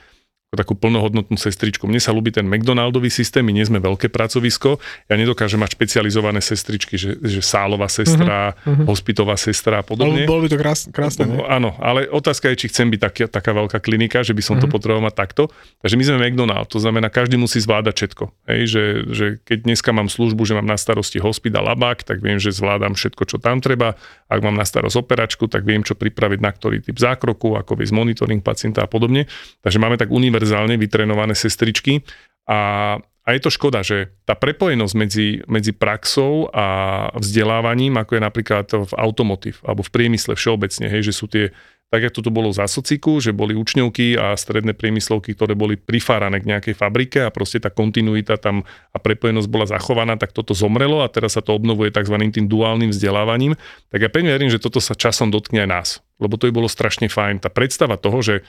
takú 0.54 0.78
plnohodnotnú 0.78 1.34
sestričku. 1.34 1.90
Mne 1.90 1.98
sa 1.98 2.14
ľúbi 2.14 2.30
ten 2.30 2.46
McDonaldový 2.46 3.10
systém, 3.10 3.42
my 3.42 3.50
nie 3.50 3.66
sme 3.66 3.82
veľké 3.82 4.08
pracovisko, 4.14 4.78
ja 5.10 5.14
nedokážem 5.18 5.58
mať 5.58 5.74
špecializované 5.74 6.38
sestričky, 6.38 6.94
že, 6.94 7.18
že 7.18 7.42
sálová 7.42 7.90
sestra, 7.90 8.54
uh-huh. 8.54 8.86
hospitová 8.86 9.34
sestra 9.34 9.82
a 9.82 9.84
podobne. 9.84 10.22
Ale 10.22 10.30
bolo 10.30 10.46
by 10.46 10.48
to 10.54 10.58
krás, 10.62 10.80
krásne, 10.88 11.26
ne? 11.26 11.42
Áno, 11.44 11.74
ale 11.82 12.06
otázka 12.06 12.48
je, 12.54 12.62
či 12.62 12.66
chcem 12.70 12.88
byť 12.94 13.00
taký, 13.02 13.20
taká 13.26 13.50
veľká 13.52 13.78
klinika, 13.82 14.22
že 14.22 14.38
by 14.38 14.42
som 14.46 14.54
uh-huh. 14.56 14.70
to 14.70 14.72
potreboval 14.72 15.10
mať 15.10 15.18
takto. 15.18 15.50
Takže 15.82 15.94
my 15.98 16.04
sme 16.06 16.16
McDonald, 16.22 16.70
to 16.70 16.78
znamená, 16.78 17.10
každý 17.10 17.34
musí 17.36 17.58
zvládať 17.58 17.94
všetko. 17.98 18.24
Hej, 18.46 18.60
že, 18.70 18.84
že 19.10 19.26
keď 19.42 19.58
dneska 19.66 19.90
mám 19.90 20.06
službu, 20.06 20.46
že 20.46 20.54
mám 20.54 20.66
na 20.70 20.78
starosti 20.78 21.18
hospida 21.18 21.58
labák, 21.58 22.06
tak 22.06 22.22
viem, 22.22 22.38
že 22.38 22.54
zvládam 22.54 22.94
všetko, 22.94 23.22
čo 23.26 23.36
tam 23.42 23.58
treba. 23.58 23.98
Ak 24.30 24.42
mám 24.42 24.54
na 24.54 24.66
starosť 24.66 24.94
operačku, 25.02 25.50
tak 25.50 25.66
viem, 25.66 25.82
čo 25.82 25.98
pripraviť 25.98 26.38
na 26.38 26.50
ktorý 26.50 26.82
typ 26.82 26.98
zákroku, 26.98 27.58
ako 27.58 27.78
viesť 27.78 27.94
monitoring 27.94 28.42
pacienta 28.42 28.86
a 28.86 28.88
podobne. 28.90 29.26
Takže 29.62 29.78
máme 29.78 29.98
tak 29.98 30.10
univerzálne 30.10 30.35
vytrenované 30.76 31.32
sestričky 31.32 32.04
a 32.44 33.00
a 33.26 33.34
je 33.34 33.42
to 33.42 33.50
škoda, 33.50 33.82
že 33.82 34.14
tá 34.22 34.38
prepojenosť 34.38 34.94
medzi, 34.94 35.42
medzi 35.50 35.74
praxou 35.74 36.46
a 36.54 37.10
vzdelávaním, 37.18 37.98
ako 37.98 38.14
je 38.14 38.22
napríklad 38.22 38.66
v 38.70 38.92
automotív 38.94 39.58
alebo 39.66 39.82
v 39.82 39.90
priemysle 39.90 40.38
všeobecne, 40.38 40.86
hej, 40.86 41.10
že 41.10 41.12
sú 41.12 41.26
tie, 41.26 41.50
tak 41.90 42.06
ako 42.06 42.22
to 42.22 42.30
bolo 42.30 42.54
za 42.54 42.70
sociku, 42.70 43.18
že 43.18 43.34
boli 43.34 43.58
učňovky 43.58 44.14
a 44.14 44.38
stredné 44.38 44.78
priemyslovky, 44.78 45.34
ktoré 45.34 45.58
boli 45.58 45.74
prifárané 45.74 46.38
k 46.38 46.54
nejakej 46.54 46.74
fabrike 46.78 47.18
a 47.26 47.34
proste 47.34 47.58
tá 47.58 47.66
kontinuita 47.66 48.38
tam 48.38 48.62
a 48.94 48.98
prepojenosť 49.02 49.50
bola 49.50 49.66
zachovaná, 49.66 50.14
tak 50.14 50.30
toto 50.30 50.54
zomrelo 50.54 51.02
a 51.02 51.10
teraz 51.10 51.34
sa 51.34 51.42
to 51.42 51.50
obnovuje 51.50 51.90
tzv. 51.90 52.14
tým 52.30 52.46
duálnym 52.46 52.94
vzdelávaním. 52.94 53.58
Tak 53.90 54.06
ja 54.06 54.10
pevne 54.10 54.38
verím, 54.38 54.54
že 54.54 54.62
toto 54.62 54.78
sa 54.78 54.94
časom 54.94 55.34
dotkne 55.34 55.66
aj 55.66 55.70
nás, 55.70 55.88
lebo 56.22 56.38
to 56.38 56.46
by 56.46 56.62
bolo 56.62 56.70
strašne 56.70 57.10
fajn. 57.10 57.42
Tá 57.42 57.50
predstava 57.50 57.98
toho, 57.98 58.22
že 58.22 58.46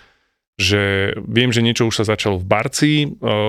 že 0.58 1.14
viem, 1.22 1.54
že 1.54 1.62
niečo 1.62 1.86
už 1.86 2.02
sa 2.02 2.06
začalo 2.18 2.42
v 2.42 2.50
Barci, 2.50 2.94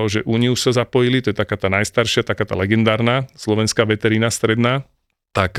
že 0.05 0.21
Úni 0.29 0.53
už 0.53 0.61
sa 0.61 0.85
zapojili, 0.85 1.25
to 1.25 1.33
je 1.33 1.37
taká 1.37 1.57
tá 1.57 1.65
najstaršia, 1.65 2.21
taká 2.21 2.45
tá 2.45 2.53
legendárna 2.53 3.25
slovenská 3.33 3.89
veterína 3.89 4.29
stredná, 4.29 4.85
tak 5.33 5.57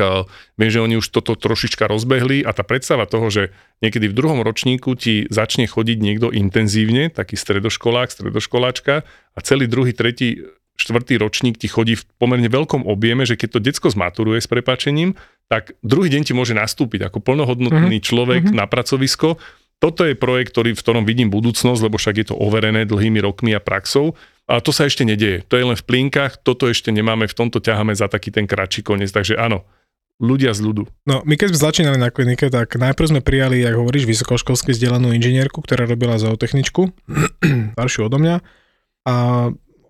viem, 0.55 0.71
že 0.71 0.83
oni 0.83 0.99
už 0.99 1.11
toto 1.11 1.35
trošička 1.35 1.91
rozbehli 1.91 2.47
a 2.47 2.55
tá 2.55 2.63
predstava 2.63 3.07
toho, 3.07 3.31
že 3.31 3.43
niekedy 3.83 4.11
v 4.11 4.17
druhom 4.19 4.41
ročníku 4.47 4.95
ti 4.95 5.27
začne 5.31 5.67
chodiť 5.67 5.99
niekto 5.99 6.31
intenzívne, 6.31 7.11
taký 7.11 7.35
stredoškolák, 7.35 8.11
stredoškoláčka 8.11 9.03
a 9.07 9.39
celý 9.43 9.67
druhý, 9.67 9.91
tretí, 9.95 10.43
štvrtý 10.79 11.21
ročník 11.21 11.61
ti 11.61 11.69
chodí 11.69 11.95
v 11.99 12.07
pomerne 12.17 12.49
veľkom 12.49 12.89
objeme, 12.89 13.29
že 13.29 13.37
keď 13.37 13.49
to 13.59 13.61
decko 13.61 13.89
zmaturuje 13.93 14.41
s 14.41 14.49
prepačením, 14.49 15.13
tak 15.51 15.75
druhý 15.83 16.09
deň 16.09 16.23
ti 16.31 16.33
môže 16.33 16.55
nastúpiť 16.55 17.11
ako 17.11 17.21
plnohodnotný 17.21 17.99
mm-hmm. 18.01 18.09
človek 18.09 18.43
mm-hmm. 18.49 18.59
na 18.59 18.65
pracovisko, 18.71 19.37
toto 19.81 20.05
je 20.05 20.13
projekt, 20.13 20.53
ktorý, 20.53 20.77
v 20.77 20.83
ktorom 20.85 21.05
vidím 21.09 21.33
budúcnosť, 21.33 21.81
lebo 21.81 21.97
však 21.97 22.17
je 22.21 22.27
to 22.31 22.37
overené 22.37 22.85
dlhými 22.85 23.17
rokmi 23.25 23.57
a 23.57 23.61
praxou. 23.65 24.13
A 24.45 24.61
to 24.61 24.77
sa 24.77 24.85
ešte 24.85 25.09
nedieje. 25.09 25.41
To 25.49 25.57
je 25.57 25.65
len 25.65 25.79
v 25.79 25.87
plínkach, 25.89 26.37
toto 26.45 26.69
ešte 26.69 26.93
nemáme, 26.93 27.25
v 27.25 27.33
tomto 27.33 27.65
ťaháme 27.65 27.97
za 27.97 28.13
taký 28.13 28.29
ten 28.29 28.45
kratší 28.45 28.85
koniec. 28.85 29.09
Takže 29.09 29.41
áno, 29.41 29.65
ľudia 30.21 30.53
z 30.53 30.61
ľudu. 30.61 30.85
No, 31.09 31.25
my 31.25 31.35
keď 31.41 31.57
sme 31.57 31.65
začínali 31.73 31.97
na 31.97 32.13
klinike, 32.13 32.53
tak 32.53 32.77
najprv 32.77 33.09
sme 33.09 33.21
prijali, 33.25 33.65
ako 33.65 33.89
hovoríš, 33.89 34.05
vysokoškolsky 34.05 34.77
vzdelanú 34.77 35.17
inžinierku, 35.17 35.65
ktorá 35.65 35.89
robila 35.89 36.21
zootechničku, 36.21 36.93
staršiu 37.81 38.13
odo 38.13 38.21
mňa. 38.21 38.37
A 39.09 39.15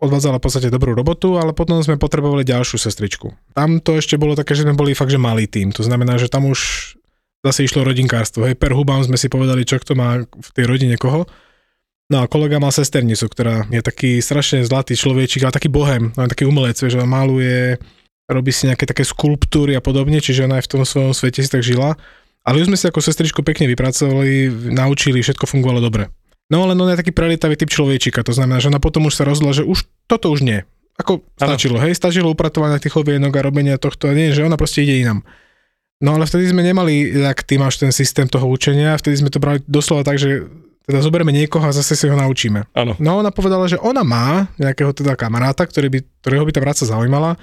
odvádzala 0.00 0.38
v 0.38 0.44
podstate 0.46 0.72
dobrú 0.72 0.94
robotu, 0.96 1.36
ale 1.36 1.50
potom 1.50 1.82
sme 1.82 2.00
potrebovali 2.00 2.46
ďalšiu 2.46 2.78
sestričku. 2.78 3.34
Tam 3.52 3.82
to 3.82 3.98
ešte 3.98 4.16
bolo 4.16 4.38
také, 4.38 4.56
že 4.56 4.64
sme 4.64 4.78
boli 4.78 4.96
fakt, 4.96 5.12
že 5.12 5.20
malý 5.20 5.50
tým. 5.50 5.74
To 5.76 5.82
znamená, 5.84 6.16
že 6.16 6.32
tam 6.32 6.48
už 6.48 6.94
zase 7.40 7.64
išlo 7.64 7.84
rodinkárstvo. 7.84 8.44
Hej, 8.48 8.60
per 8.60 8.76
hubám 8.76 9.04
sme 9.04 9.16
si 9.16 9.32
povedali, 9.32 9.64
čo 9.64 9.80
kto 9.80 9.96
má 9.96 10.20
v 10.24 10.50
tej 10.52 10.64
rodine 10.68 10.96
koho. 11.00 11.24
No 12.10 12.26
a 12.26 12.28
kolega 12.28 12.58
mal 12.58 12.74
sesternicu, 12.74 13.30
ktorá 13.30 13.70
je 13.70 13.80
taký 13.86 14.18
strašne 14.18 14.66
zlatý 14.66 14.98
človečík, 14.98 15.46
ale 15.46 15.54
taký 15.54 15.70
bohem, 15.70 16.10
ale 16.18 16.26
taký 16.26 16.42
umelec, 16.42 16.74
že 16.74 16.98
maluje, 17.06 17.78
robí 18.26 18.50
si 18.50 18.66
nejaké 18.66 18.82
také 18.82 19.06
skulptúry 19.06 19.78
a 19.78 19.82
podobne, 19.82 20.18
čiže 20.18 20.50
ona 20.50 20.58
aj 20.58 20.66
v 20.66 20.70
tom 20.74 20.82
svojom 20.82 21.14
svete 21.14 21.40
si 21.42 21.50
tak 21.50 21.62
žila. 21.62 21.94
Ale 22.42 22.58
už 22.58 22.72
sme 22.72 22.78
si 22.78 22.88
ako 22.90 22.98
sestričku 22.98 23.46
pekne 23.46 23.70
vypracovali, 23.70 24.50
naučili, 24.74 25.22
všetko 25.22 25.46
fungovalo 25.46 25.78
dobre. 25.78 26.10
No 26.50 26.66
ale 26.66 26.74
on 26.74 26.90
je 26.90 26.98
taký 26.98 27.14
prelietavý 27.14 27.54
typ 27.54 27.70
človečika, 27.70 28.26
to 28.26 28.34
znamená, 28.34 28.58
že 28.58 28.74
ona 28.74 28.82
potom 28.82 29.06
už 29.06 29.14
sa 29.14 29.22
rozhodla, 29.22 29.54
že 29.54 29.62
už 29.62 29.86
toto 30.10 30.34
už 30.34 30.42
nie. 30.42 30.66
Ako 30.98 31.22
stačilo, 31.38 31.78
hej, 31.78 31.94
stačilo 31.94 32.34
upratovanie 32.34 32.82
tých 32.82 32.98
ovienok 32.98 33.38
a 33.38 33.46
robenia 33.46 33.78
tohto, 33.78 34.10
nie, 34.10 34.34
že 34.34 34.42
ona 34.42 34.58
proste 34.58 34.82
ide 34.82 34.98
inam. 34.98 35.22
No 36.00 36.16
ale 36.16 36.24
vtedy 36.24 36.48
sme 36.48 36.64
nemali, 36.64 37.12
ak 37.20 37.44
ty 37.44 37.60
máš 37.60 37.76
ten 37.76 37.92
systém 37.92 38.24
toho 38.24 38.48
učenia, 38.48 38.96
vtedy 38.96 39.20
sme 39.20 39.28
to 39.28 39.36
brali 39.36 39.60
doslova 39.68 40.00
tak, 40.00 40.16
že 40.16 40.48
teda 40.88 41.04
zoberieme 41.04 41.30
niekoho 41.30 41.62
a 41.62 41.76
zase 41.76 41.92
si 41.94 42.08
ho 42.08 42.16
naučíme. 42.16 42.66
Áno. 42.72 42.96
No 42.96 43.20
ona 43.20 43.30
povedala, 43.30 43.68
že 43.68 43.76
ona 43.78 44.00
má 44.02 44.48
nejakého 44.56 44.90
teda 44.96 45.14
kamaráta, 45.14 45.68
ktorý 45.68 45.92
by, 45.92 46.00
ktorého 46.24 46.44
by 46.48 46.52
tá 46.56 46.60
práca 46.64 46.82
zaujímala 46.88 47.36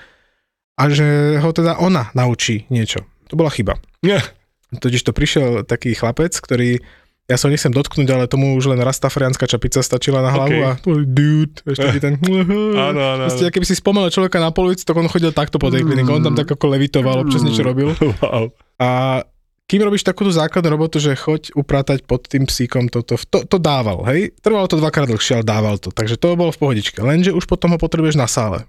a 0.75 0.83
že 0.89 1.37
ho 1.37 1.49
teda 1.53 1.77
ona 1.79 2.09
naučí 2.17 2.67
niečo. 2.67 3.05
To 3.31 3.37
bola 3.37 3.53
chyba. 3.53 3.77
Nie. 4.01 4.19
Totiž 4.83 5.05
to 5.05 5.15
prišiel 5.15 5.63
taký 5.63 5.95
chlapec, 5.95 6.35
ktorý 6.35 6.83
ja 7.27 7.35
sa 7.35 7.51
nechcem 7.51 7.75
dotknúť, 7.75 8.07
ale 8.07 8.23
tomu 8.31 8.55
už 8.55 8.71
len 8.71 8.79
rastafariánska 8.79 9.51
čapica 9.51 9.83
stačila 9.83 10.23
na 10.23 10.31
hlavu 10.31 10.55
Okay. 10.57 10.63
a 10.63 10.71
dude, 11.03 11.59
ešte 11.67 11.83
taký 11.83 11.99
ten... 11.99 12.13
Áno, 12.87 13.01
áno, 13.03 13.23
Proste, 13.27 13.51
keby 13.51 13.65
si 13.67 13.75
spomenul 13.75 14.07
človeka 14.07 14.39
na 14.39 14.55
polici, 14.55 14.87
tak 14.87 14.95
on 14.95 15.11
chodil 15.11 15.35
takto 15.35 15.59
po 15.59 15.67
tej 15.67 15.83
klinike, 15.83 16.07
on 16.07 16.23
tam 16.23 16.39
tak 16.39 16.47
ako 16.47 16.71
levitoval, 16.71 17.27
občas 17.27 17.43
niečo 17.43 17.67
robil. 17.67 17.91
Wow. 18.17 18.49
A 18.81 19.21
kým 19.67 19.83
robíš 19.83 20.07
takúto 20.07 20.31
základnú 20.31 20.73
robotu, 20.73 20.97
že 20.97 21.13
choď 21.13 21.53
upratať 21.53 22.07
pod 22.07 22.25
tým 22.25 22.47
psíkom, 22.47 22.87
toto, 22.87 23.19
to, 23.19 23.43
to 23.43 23.57
dával, 23.59 24.07
hej? 24.07 24.31
Trvalo 24.39 24.65
to 24.65 24.79
dvakrát 24.79 25.11
dlhšie, 25.11 25.37
ale 25.37 25.45
dával 25.45 25.75
to. 25.77 25.91
Takže 25.91 26.15
to 26.15 26.39
bolo 26.39 26.55
v 26.55 26.59
pohodičke. 26.59 26.97
Lenže 27.03 27.35
už 27.35 27.45
potom 27.45 27.75
ho 27.75 27.79
potrebuješ 27.79 28.15
na 28.15 28.25
sále. 28.31 28.63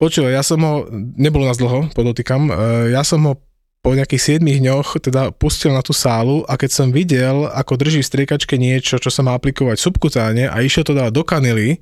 Počúvaj, 0.00 0.32
ja 0.36 0.44
som 0.44 0.60
ho, 0.62 0.84
nebolo 1.16 1.48
nás 1.48 1.56
dlho, 1.56 1.88
podotýkam, 1.96 2.48
e, 2.48 2.54
ja 2.92 3.02
som 3.02 3.24
ho 3.24 3.40
po 3.80 3.96
nejakých 3.96 4.40
7 4.40 4.44
dňoch 4.44 5.00
teda 5.00 5.32
pustil 5.32 5.72
na 5.72 5.80
tú 5.80 5.96
sálu 5.96 6.44
a 6.44 6.60
keď 6.60 6.70
som 6.70 6.88
videl, 6.92 7.48
ako 7.48 7.80
drží 7.80 8.04
v 8.04 8.10
striekačke 8.12 8.60
niečo, 8.60 9.00
čo 9.00 9.08
sa 9.08 9.24
má 9.24 9.32
aplikovať 9.32 9.80
subkutáne 9.80 10.52
a 10.52 10.56
išiel 10.60 10.84
to 10.84 10.92
dávať 10.92 11.12
do 11.16 11.24
kanely 11.24 11.80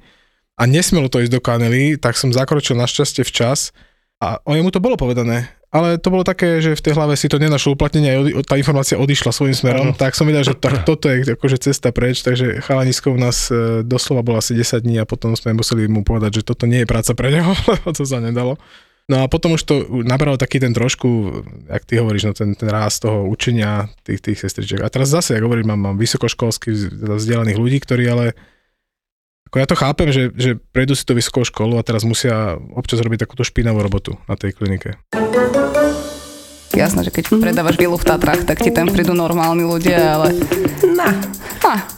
a 0.54 0.62
nesmelo 0.70 1.10
to 1.10 1.18
ísť 1.18 1.34
do 1.34 1.42
kanely, 1.42 1.98
tak 1.98 2.14
som 2.14 2.30
zakročil 2.30 2.78
našťastie 2.78 3.26
včas 3.26 3.74
a 4.22 4.38
o 4.46 4.54
jemu 4.54 4.70
to 4.70 4.82
bolo 4.82 4.94
povedané. 4.94 5.50
Ale 5.68 6.00
to 6.00 6.08
bolo 6.08 6.24
také, 6.24 6.64
že 6.64 6.72
v 6.72 6.80
tej 6.80 6.96
hlave 6.96 7.12
si 7.12 7.28
to 7.28 7.36
nenašlo 7.36 7.76
uplatnenie 7.76 8.08
a 8.08 8.40
tá 8.40 8.56
informácia 8.56 8.96
odišla 8.96 9.36
svojím 9.36 9.52
smerom, 9.52 9.86
Áno. 9.92 9.98
tak 10.00 10.16
som 10.16 10.24
vedel, 10.24 10.40
že 10.40 10.56
tak, 10.56 10.80
toto 10.88 11.12
je 11.12 11.36
akože 11.36 11.60
cesta 11.60 11.92
preč, 11.92 12.24
takže 12.24 12.64
chalanisko 12.64 13.12
u 13.12 13.20
nás 13.20 13.52
e, 13.52 13.84
doslova 13.84 14.24
bolo 14.24 14.40
asi 14.40 14.56
10 14.56 14.80
dní 14.80 14.96
a 14.96 15.04
potom 15.04 15.36
sme 15.36 15.52
museli 15.52 15.84
mu 15.84 16.06
povedať, 16.08 16.40
že 16.40 16.42
toto 16.48 16.64
nie 16.64 16.82
je 16.82 16.88
práca 16.88 17.12
pre 17.12 17.28
neho, 17.28 17.52
lebo 17.74 17.92
to 17.92 18.06
sa 18.08 18.22
nedalo. 18.22 18.56
No 19.08 19.24
a 19.24 19.26
potom 19.26 19.56
už 19.56 19.64
to 19.64 19.74
nabralo 20.04 20.36
taký 20.36 20.60
ten 20.60 20.76
trošku, 20.76 21.40
jak 21.64 21.82
ty 21.88 21.96
hovoríš, 21.96 22.28
no 22.28 22.32
ten, 22.36 22.52
ten 22.52 22.68
ráz 22.68 23.00
toho 23.00 23.24
učenia 23.24 23.88
tých, 24.04 24.20
tých 24.20 24.36
sestričiek. 24.36 24.84
A 24.84 24.92
teraz 24.92 25.08
zase, 25.08 25.32
ako 25.32 25.48
hovorím, 25.48 25.72
mám, 25.72 25.80
mám 25.80 25.96
vysokoškolských 25.96 26.92
vzdelaných 27.16 27.56
ľudí, 27.56 27.80
ktorí 27.80 28.04
ale 28.04 28.36
ako 29.48 29.56
ja 29.56 29.66
to 29.66 29.80
chápem, 29.80 30.08
že, 30.12 30.28
že 30.36 30.60
prejdú 30.60 30.92
si 30.92 31.08
to 31.08 31.16
vysokou 31.16 31.40
školu 31.40 31.80
a 31.80 31.86
teraz 31.88 32.04
musia 32.04 32.60
občas 32.76 33.00
robiť 33.00 33.24
takúto 33.24 33.48
špinavú 33.48 33.80
robotu 33.80 34.20
na 34.28 34.36
tej 34.36 34.52
klinike. 34.52 35.00
Jasné, 36.76 37.00
že 37.00 37.08
keď 37.08 37.32
predávaš 37.40 37.80
vilu 37.80 37.96
v 37.96 38.04
Tatrách, 38.04 38.44
tak 38.44 38.60
ti 38.60 38.68
tam 38.68 38.92
prídu 38.92 39.16
normálni 39.16 39.64
ľudia, 39.64 40.20
ale... 40.20 40.36
Na, 40.84 41.16
Ha, 41.58 41.97